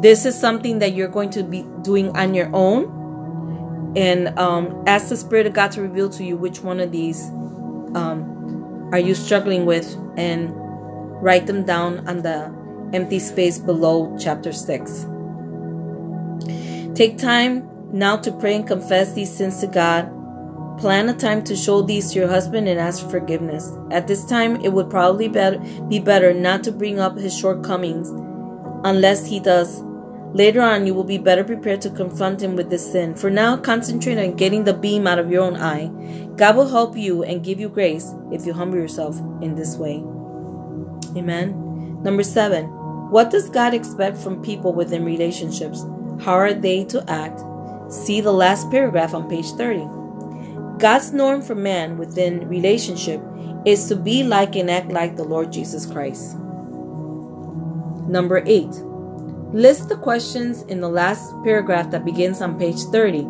this 0.01 0.25
is 0.25 0.37
something 0.37 0.79
that 0.79 0.93
you're 0.93 1.07
going 1.07 1.29
to 1.31 1.43
be 1.43 1.65
doing 1.81 2.09
on 2.17 2.33
your 2.33 2.49
own. 2.53 3.93
And 3.95 4.37
um, 4.39 4.83
ask 4.87 5.09
the 5.09 5.17
Spirit 5.17 5.45
of 5.45 5.53
God 5.53 5.71
to 5.73 5.81
reveal 5.81 6.09
to 6.09 6.23
you 6.23 6.35
which 6.35 6.61
one 6.61 6.79
of 6.79 6.91
these 6.91 7.23
um, 7.95 8.89
are 8.91 8.99
you 8.99 9.15
struggling 9.15 9.65
with 9.65 9.95
and 10.17 10.51
write 11.23 11.47
them 11.47 11.63
down 11.63 12.07
on 12.07 12.21
the 12.21 12.53
empty 12.93 13.19
space 13.19 13.57
below 13.59 14.15
chapter 14.19 14.51
6. 14.51 15.05
Take 16.95 17.17
time 17.17 17.67
now 17.91 18.17
to 18.17 18.31
pray 18.31 18.55
and 18.55 18.67
confess 18.67 19.13
these 19.13 19.35
sins 19.35 19.59
to 19.61 19.67
God. 19.67 20.11
Plan 20.79 21.07
a 21.07 21.13
time 21.13 21.43
to 21.45 21.55
show 21.55 21.81
these 21.81 22.11
to 22.11 22.19
your 22.19 22.27
husband 22.27 22.67
and 22.67 22.79
ask 22.79 23.03
for 23.03 23.09
forgiveness. 23.09 23.71
At 23.91 24.07
this 24.07 24.25
time, 24.25 24.57
it 24.61 24.73
would 24.73 24.89
probably 24.89 25.27
be 25.27 25.99
better 25.99 26.33
not 26.33 26.63
to 26.63 26.71
bring 26.71 26.99
up 26.99 27.17
his 27.17 27.37
shortcomings 27.37 28.09
unless 28.83 29.25
he 29.25 29.39
does. 29.39 29.81
Later 30.33 30.61
on, 30.61 30.87
you 30.87 30.95
will 30.95 31.03
be 31.03 31.19
better 31.19 31.43
prepared 31.43 31.79
to 31.83 31.91
confront 31.91 32.41
him 32.41 32.55
with 32.55 32.71
this 32.71 32.91
sin. 32.91 33.15
For 33.15 33.29
now, 33.29 33.55
concentrate 33.55 34.17
on 34.17 34.35
getting 34.35 34.63
the 34.63 34.73
beam 34.73 35.05
out 35.05 35.19
of 35.19 35.29
your 35.29 35.43
own 35.43 35.55
eye. 35.55 35.91
God 36.35 36.55
will 36.55 36.67
help 36.67 36.97
you 36.97 37.23
and 37.23 37.43
give 37.43 37.59
you 37.59 37.69
grace 37.69 38.11
if 38.31 38.45
you 38.45 38.51
humble 38.51 38.79
yourself 38.79 39.19
in 39.41 39.53
this 39.53 39.75
way. 39.77 40.03
Amen. 41.15 42.01
Number 42.01 42.23
seven, 42.23 42.65
what 43.11 43.29
does 43.29 43.47
God 43.47 43.75
expect 43.75 44.17
from 44.17 44.41
people 44.41 44.73
within 44.73 45.05
relationships? 45.05 45.85
How 46.19 46.33
are 46.33 46.53
they 46.53 46.83
to 46.85 47.07
act? 47.07 47.41
See 47.93 48.19
the 48.19 48.33
last 48.33 48.71
paragraph 48.71 49.13
on 49.13 49.29
page 49.29 49.51
30. 49.51 49.87
God's 50.77 51.13
norm 51.13 51.41
for 51.41 51.55
man 51.55 51.97
within 51.97 52.47
relationship 52.49 53.21
is 53.65 53.87
to 53.87 53.95
be 53.95 54.23
like 54.23 54.55
and 54.55 54.69
act 54.69 54.91
like 54.91 55.15
the 55.15 55.23
Lord 55.23 55.51
Jesus 55.51 55.85
Christ. 55.85 56.35
Number 58.07 58.43
8. 58.45 58.67
List 59.53 59.87
the 59.87 59.97
questions 59.97 60.63
in 60.63 60.81
the 60.81 60.89
last 60.89 61.31
paragraph 61.43 61.91
that 61.91 62.03
begins 62.03 62.41
on 62.41 62.57
page 62.57 62.81
30 62.91 63.27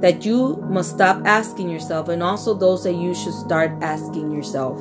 that 0.00 0.24
you 0.24 0.56
must 0.68 0.90
stop 0.90 1.20
asking 1.26 1.68
yourself 1.68 2.08
and 2.08 2.22
also 2.22 2.54
those 2.54 2.84
that 2.84 2.94
you 2.94 3.14
should 3.14 3.34
start 3.34 3.72
asking 3.82 4.30
yourself. 4.30 4.78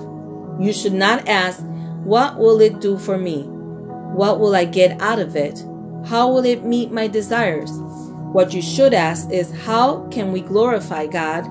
You 0.59 0.71
should 0.71 0.93
not 0.93 1.27
ask, 1.27 1.63
What 2.03 2.37
will 2.37 2.61
it 2.61 2.79
do 2.79 2.97
for 2.97 3.17
me? 3.17 3.43
What 3.43 4.39
will 4.39 4.55
I 4.55 4.65
get 4.65 5.01
out 5.01 5.19
of 5.19 5.35
it? 5.35 5.63
How 6.05 6.31
will 6.31 6.45
it 6.45 6.63
meet 6.63 6.91
my 6.91 7.07
desires? 7.07 7.71
What 8.33 8.53
you 8.53 8.61
should 8.61 8.93
ask 8.93 9.31
is, 9.31 9.51
How 9.51 10.07
can 10.09 10.31
we 10.31 10.41
glorify 10.41 11.07
God? 11.07 11.45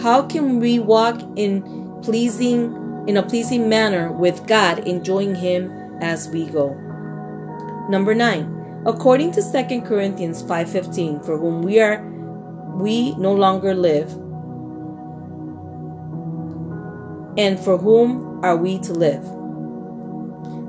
How 0.00 0.22
can 0.22 0.60
we 0.60 0.78
walk 0.78 1.20
in 1.36 2.00
pleasing 2.02 2.82
in 3.06 3.16
a 3.16 3.22
pleasing 3.22 3.68
manner 3.68 4.10
with 4.10 4.46
God, 4.46 4.80
enjoying 4.86 5.34
him 5.34 5.70
as 6.00 6.28
we 6.28 6.46
go? 6.46 6.74
Number 7.88 8.14
9. 8.14 8.82
According 8.86 9.32
to 9.32 9.42
2 9.42 9.82
Corinthians 9.82 10.42
5:15, 10.42 11.20
for 11.24 11.38
whom 11.38 11.62
we 11.62 11.80
are 11.80 12.02
we 12.76 13.14
no 13.16 13.32
longer 13.32 13.74
live, 13.74 14.10
and 17.38 17.58
for 17.58 17.78
whom 17.78 18.40
are 18.44 18.56
we 18.56 18.78
to 18.80 18.92
live? 18.92 19.24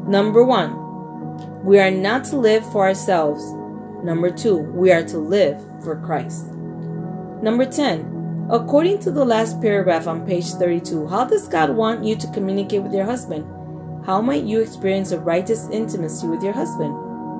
Number 0.08 0.44
1. 0.44 1.66
We 1.66 1.80
are 1.80 1.92
not 1.92 2.26
to 2.26 2.38
live 2.38 2.64
for 2.72 2.86
ourselves. 2.86 3.44
Number 4.04 4.30
2. 4.30 4.58
We 4.58 4.92
are 4.92 5.04
to 5.04 5.18
live 5.18 5.58
for 5.84 5.96
Christ. 5.96 6.46
Number 7.42 7.66
10. 7.66 8.15
According 8.50 9.00
to 9.00 9.12
the 9.12 9.26
last 9.26 9.60
paragraph 9.60 10.06
on 10.06 10.24
page 10.24 10.52
32, 10.52 11.08
how 11.08 11.26
does 11.26 11.48
God 11.48 11.72
want 11.72 12.04
you 12.04 12.16
to 12.16 12.32
communicate 12.32 12.84
with 12.84 12.94
your 12.94 13.04
husband? 13.04 13.44
How 14.06 14.22
might 14.22 14.44
you 14.44 14.60
experience 14.60 15.12
a 15.12 15.20
righteous 15.20 15.68
intimacy 15.72 16.28
with 16.28 16.44
your 16.44 16.54
husband? 16.54 16.94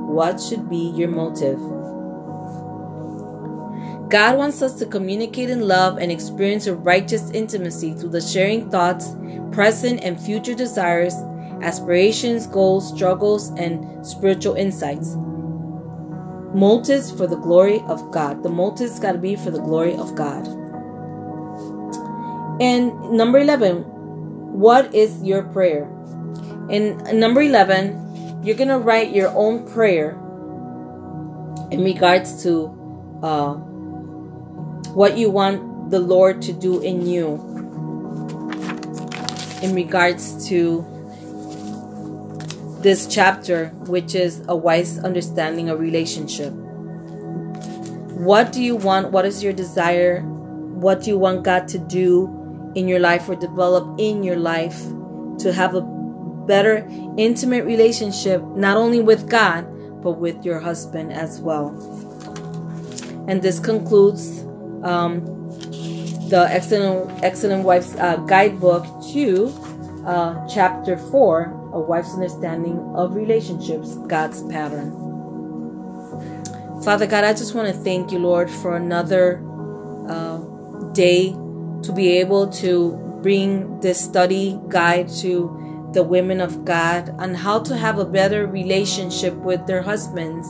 What 0.08 0.42
should 0.42 0.68
be 0.68 0.90
your 0.96 1.10
motive? 1.10 1.60
God 4.10 4.40
wants 4.40 4.64
us 4.64 4.80
to 4.80 4.88
communicate 4.88 5.52
in 5.52 5.68
love 5.68 6.00
and 6.00 6.12
experience 6.12 6.66
a 6.66 6.76
righteous 6.76 7.30
intimacy 7.30 7.94
through 7.94 8.10
the 8.10 8.22
sharing 8.22 8.72
thoughts, 8.72 9.16
present 9.52 10.00
and 10.02 10.20
future 10.20 10.56
desires, 10.56 11.14
aspirations, 11.62 12.48
goals, 12.48 12.92
struggles, 12.92 13.50
and 13.58 14.04
spiritual 14.04 14.56
insights. 14.56 15.16
Motives 16.56 17.12
for 17.12 17.28
the 17.28 17.38
glory 17.38 17.82
of 17.82 18.10
God. 18.10 18.42
The 18.42 18.50
motives 18.50 19.00
got 19.00 19.12
to 19.12 19.20
be 19.20 19.36
for 19.36 19.52
the 19.52 19.62
glory 19.62 19.94
of 19.96 20.16
God. 20.16 20.55
And 22.60 23.12
number 23.12 23.40
11, 23.40 23.84
what 24.60 24.94
is 24.94 25.22
your 25.22 25.44
prayer? 25.44 25.84
In 26.70 26.98
number 27.20 27.42
11, 27.42 28.44
you're 28.44 28.56
going 28.56 28.70
to 28.70 28.80
write 28.80 29.14
your 29.14 29.30
own 29.36 29.68
prayer 29.68 30.12
in 31.72 31.84
regards 31.84 32.44
to 32.44 32.68
uh, 33.22 33.54
what 34.94 35.18
you 35.18 35.30
want 35.30 35.92
the 35.92 36.00
Lord 36.00 36.42
to 36.44 36.54
do 36.54 36.82
in 36.82 37.06
you, 37.06 37.36
in 39.62 39.76
regards 39.76 40.48
to 40.48 40.86
this 42.82 43.08
chapter, 43.08 43.70
which 43.88 44.16
is 44.16 44.44
a 44.48 44.56
wife's 44.56 44.98
understanding 45.00 45.70
of 45.70 45.80
relationship. 45.80 46.54
What 48.14 48.52
do 48.54 48.64
you 48.64 48.76
want? 48.76 49.12
What 49.12 49.26
is 49.26 49.44
your 49.44 49.54
desire 49.54 50.24
what 50.76 51.04
do 51.04 51.10
you 51.10 51.18
want 51.18 51.44
God 51.44 51.70
to 51.70 51.80
do 51.80 52.28
in 52.76 52.88
your 52.88 53.00
life 53.00 53.28
or 53.28 53.36
develop 53.36 54.00
in 54.00 54.22
your 54.24 54.36
life 54.36 54.80
to 55.40 55.52
have 55.54 55.76
a 55.76 55.82
better 56.46 56.88
intimate 57.18 57.66
relationship, 57.66 58.44
not 58.56 58.78
only 58.78 59.02
with 59.02 59.30
God, 59.30 59.66
but 60.04 60.14
with 60.14 60.46
your 60.46 60.60
husband 60.60 61.12
as 61.12 61.40
well. 61.42 61.70
And 63.28 63.42
this 63.42 63.60
concludes 63.60 64.42
um, 64.84 65.26
the 66.30 66.48
Excellent, 66.50 67.24
Excellent 67.24 67.64
Wife's 67.64 67.96
uh, 67.96 68.18
Guidebook 68.18 68.86
to 69.14 69.48
uh, 70.06 70.48
Chapter 70.48 70.98
4 70.98 71.72
A 71.74 71.80
Wife's 71.80 72.14
Understanding 72.14 72.78
of 72.96 73.16
Relationships, 73.16 73.96
God's 74.08 74.44
Pattern. 74.44 74.92
Father 76.84 77.08
God, 77.08 77.24
I 77.24 77.34
just 77.34 77.56
want 77.56 77.68
to 77.68 77.74
thank 77.74 78.12
you, 78.12 78.20
Lord, 78.20 78.50
for 78.50 78.76
another 78.76 79.44
uh, 80.08 80.38
day 80.94 81.36
to 81.86 81.94
be 81.94 82.18
able 82.20 82.48
to 82.48 82.94
bring 83.22 83.80
this 83.80 84.04
study 84.04 84.60
guide 84.70 85.10
to 85.10 85.90
the 85.94 86.04
women 86.04 86.42
of 86.42 86.66
God 86.66 87.10
on 87.18 87.34
how 87.34 87.60
to 87.60 87.78
have 87.78 88.00
a 88.00 88.06
better 88.06 88.48
relationship 88.48 89.34
with 89.36 89.66
their 89.66 89.82
husbands. 89.82 90.48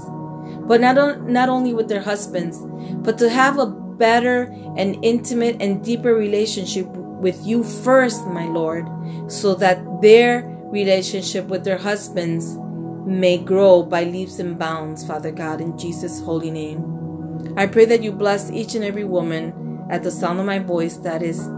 But 0.68 0.82
not, 0.82 0.98
on, 0.98 1.32
not 1.32 1.50
only 1.50 1.74
with 1.74 1.88
their 1.88 2.02
husbands, 2.02 2.60
but 3.04 3.18
to 3.20 3.30
have 3.30 3.60
a 3.60 3.68
better 3.68 4.44
and 4.78 4.98
intimate 5.04 5.62
and 5.62 5.84
deeper 5.84 6.16
relationship 6.16 6.88
with 6.88 7.46
you 7.46 7.64
first, 7.64 8.26
my 8.28 8.46
Lord, 8.46 8.88
so 9.32 9.56
that 9.56 10.02
their 10.02 10.44
relationship 10.66 11.46
with 11.48 11.64
their 11.64 11.78
husbands 11.78 12.58
may 13.06 13.38
grow 13.38 13.84
by 13.84 14.04
leaps 14.04 14.40
and 14.40 14.58
bounds, 14.58 15.06
Father 15.06 15.32
God, 15.32 15.62
in 15.62 15.78
Jesus' 15.78 16.20
holy 16.20 16.52
name. 16.52 17.54
I 17.56 17.68
pray 17.68 17.86
that 17.86 18.04
you 18.04 18.12
bless 18.12 18.50
each 18.52 18.76
and 18.76 18.84
every 18.84 19.06
woman 19.06 19.54
at 19.90 20.04
the 20.04 20.12
sound 20.12 20.40
of 20.40 20.46
my 20.46 20.60
voice 20.60 20.98
that 20.98 21.22
is 21.22 21.50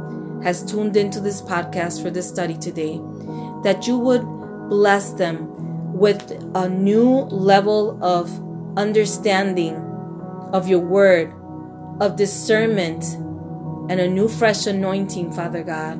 has 0.43 0.63
tuned 0.63 0.95
into 0.95 1.19
this 1.19 1.41
podcast 1.41 2.01
for 2.01 2.09
this 2.09 2.27
study 2.27 2.55
today 2.57 3.01
that 3.63 3.87
you 3.87 3.97
would 3.97 4.21
bless 4.69 5.11
them 5.13 5.47
with 5.93 6.31
a 6.55 6.69
new 6.69 7.09
level 7.09 8.01
of 8.03 8.29
understanding 8.77 9.75
of 10.53 10.67
your 10.67 10.79
word, 10.79 11.33
of 11.99 12.15
discernment, 12.15 13.03
and 13.89 13.99
a 13.99 14.07
new 14.07 14.27
fresh 14.27 14.67
anointing, 14.67 15.31
Father 15.31 15.63
God, 15.63 15.99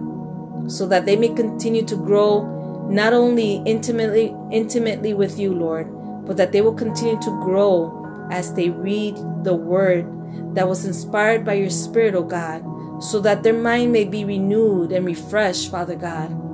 so 0.72 0.88
that 0.88 1.06
they 1.06 1.16
may 1.16 1.30
continue 1.30 1.84
to 1.86 1.96
grow 1.96 2.88
not 2.90 3.14
only 3.14 3.56
intimately 3.66 4.34
intimately 4.52 5.14
with 5.14 5.40
you, 5.40 5.54
Lord, 5.54 5.88
but 6.26 6.38
that 6.38 6.52
they 6.52 6.62
will 6.62 6.76
continue 6.76 7.20
to 7.22 7.32
grow 7.44 8.28
as 8.32 8.54
they 8.54 8.70
read 8.70 9.16
the 9.44 9.56
word 9.56 10.06
that 10.54 10.68
was 10.68 10.86
inspired 10.86 11.46
by 11.46 11.54
your 11.54 11.70
spirit, 11.70 12.16
O 12.16 12.24
God, 12.24 12.64
so 13.02 13.20
that 13.22 13.44
their 13.44 13.54
mind 13.54 13.92
may 13.92 14.06
be 14.06 14.26
renewed 14.26 14.92
and 14.92 15.06
refreshed, 15.06 15.72
Father 15.72 15.96
God 15.96 16.48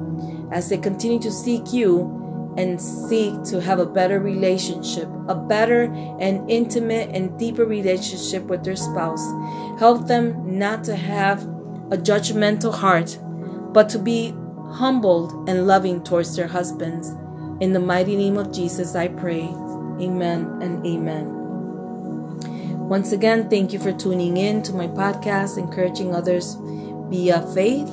as 0.53 0.69
they 0.69 0.77
continue 0.77 1.19
to 1.19 1.31
seek 1.31 1.73
you 1.73 2.53
and 2.57 2.79
seek 2.79 3.43
to 3.43 3.59
have 3.59 3.79
a 3.79 3.86
better 3.86 4.19
relationship, 4.19 5.09
a 5.27 5.36
better 5.36 5.83
and 6.19 6.49
intimate 6.49 7.09
and 7.09 7.38
deeper 7.39 7.65
relationship 7.65 8.43
with 8.43 8.63
their 8.63 8.75
spouse. 8.75 9.25
Help 9.79 10.07
them 10.07 10.57
not 10.59 10.83
to 10.83 10.95
have 10.95 11.43
a 11.91 11.97
judgmental 11.97 12.73
heart, 12.73 13.17
but 13.73 13.89
to 13.89 13.97
be 13.97 14.36
humbled 14.73 15.49
and 15.49 15.65
loving 15.65 16.03
towards 16.03 16.36
their 16.36 16.47
husbands. 16.47 17.09
In 17.59 17.73
the 17.73 17.79
mighty 17.79 18.15
name 18.15 18.38
of 18.38 18.53
Jesus, 18.53 18.95
I 18.95 19.07
pray. 19.07 19.49
Amen 19.99 20.59
and 20.62 20.86
amen. 20.86 21.42
Once 22.89 23.12
again, 23.12 23.50
thank 23.50 23.74
you 23.74 23.80
for 23.80 23.91
tuning 23.91 24.38
in 24.38 24.62
to 24.63 24.74
my 24.74 24.88
podcast, 24.88 25.58
encouraging 25.58 26.13
others 26.13 26.58
via 27.10 27.41
faith 27.54 27.89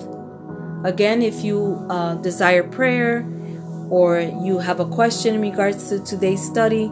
Again, 0.84 1.20
if 1.20 1.44
you 1.44 1.86
uh, 1.90 2.14
desire 2.16 2.62
prayer 2.62 3.26
or 3.90 4.20
you 4.20 4.58
have 4.58 4.80
a 4.80 4.86
question 4.86 5.34
in 5.34 5.42
regards 5.42 5.90
to 5.90 6.00
today's 6.00 6.42
study, 6.42 6.90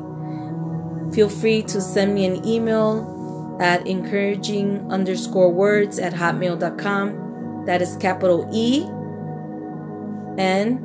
feel 1.15 1.31
free 1.31 1.63
to 1.63 1.81
send 1.81 2.15
me 2.15 2.27
an 2.27 2.47
email 2.47 3.57
at 3.63 3.87
encouraging 3.87 4.93
underscore 4.93 5.51
words 5.51 5.99
at 5.99 6.13
hotmail.com. 6.13 7.65
That 7.65 7.81
is 7.81 7.97
capital 7.97 8.49
E 8.53 8.85
N 10.37 10.85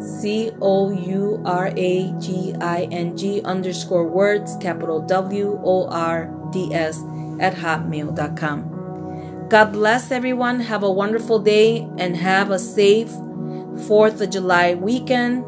C 0.00 0.50
O 0.60 0.90
U 0.90 1.40
R 1.44 1.72
A 1.76 2.12
G 2.18 2.52
I 2.60 2.88
N 2.90 3.16
G 3.16 3.42
underscore 3.42 4.08
words, 4.08 4.56
capital 4.60 5.00
W 5.02 5.60
O 5.64 5.86
R 5.88 6.39
D 6.52 6.74
S 6.74 7.02
at 7.40 7.54
hotmail.com. 7.54 9.48
God 9.48 9.72
bless 9.72 10.10
everyone. 10.12 10.60
Have 10.60 10.82
a 10.84 10.90
wonderful 10.90 11.40
day 11.40 11.88
and 11.98 12.16
have 12.16 12.50
a 12.50 12.58
safe 12.58 13.08
4th 13.08 14.20
of 14.20 14.30
July 14.30 14.74
weekend. 14.74 15.44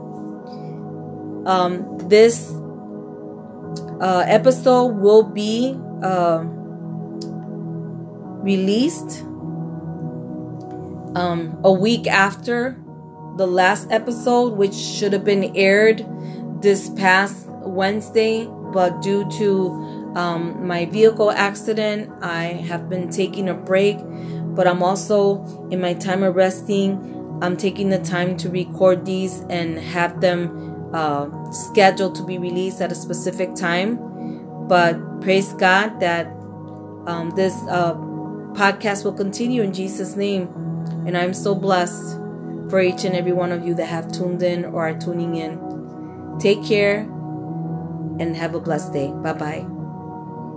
Um, 1.46 1.98
this 2.08 2.50
uh, 4.00 4.24
episode 4.26 4.96
will 4.96 5.22
be 5.22 5.78
uh, 6.02 6.42
released 8.42 9.22
um, 11.14 11.60
a 11.62 11.72
week 11.72 12.06
after 12.06 12.76
the 13.36 13.46
last 13.46 13.90
episode, 13.90 14.54
which 14.54 14.74
should 14.74 15.12
have 15.12 15.24
been 15.24 15.54
aired 15.56 16.04
this 16.60 16.90
past 16.90 17.46
Wednesday, 17.48 18.48
but 18.72 19.00
due 19.00 19.28
to 19.38 20.01
um, 20.14 20.66
my 20.66 20.86
vehicle 20.86 21.30
accident. 21.30 22.10
I 22.22 22.44
have 22.44 22.88
been 22.88 23.10
taking 23.10 23.48
a 23.48 23.54
break, 23.54 23.98
but 24.54 24.66
I'm 24.66 24.82
also 24.82 25.68
in 25.70 25.80
my 25.80 25.94
time 25.94 26.22
of 26.22 26.36
resting. 26.36 27.38
I'm 27.42 27.56
taking 27.56 27.88
the 27.88 27.98
time 27.98 28.36
to 28.38 28.50
record 28.50 29.04
these 29.04 29.40
and 29.50 29.78
have 29.78 30.20
them 30.20 30.90
uh, 30.94 31.50
scheduled 31.50 32.14
to 32.16 32.24
be 32.24 32.38
released 32.38 32.80
at 32.80 32.92
a 32.92 32.94
specific 32.94 33.54
time. 33.54 33.98
But 34.68 35.20
praise 35.20 35.52
God 35.54 36.00
that 36.00 36.26
um, 37.06 37.32
this 37.34 37.54
uh, 37.68 37.94
podcast 38.54 39.04
will 39.04 39.12
continue 39.14 39.62
in 39.62 39.72
Jesus' 39.72 40.14
name. 40.14 40.48
And 41.06 41.16
I'm 41.16 41.34
so 41.34 41.54
blessed 41.54 42.18
for 42.70 42.80
each 42.80 43.04
and 43.04 43.14
every 43.14 43.32
one 43.32 43.50
of 43.52 43.66
you 43.66 43.74
that 43.74 43.86
have 43.86 44.12
tuned 44.12 44.42
in 44.42 44.64
or 44.64 44.88
are 44.88 44.98
tuning 44.98 45.36
in. 45.36 46.38
Take 46.38 46.64
care 46.64 47.00
and 48.20 48.36
have 48.36 48.54
a 48.54 48.60
blessed 48.60 48.92
day. 48.92 49.10
Bye 49.10 49.32
bye. 49.32 49.71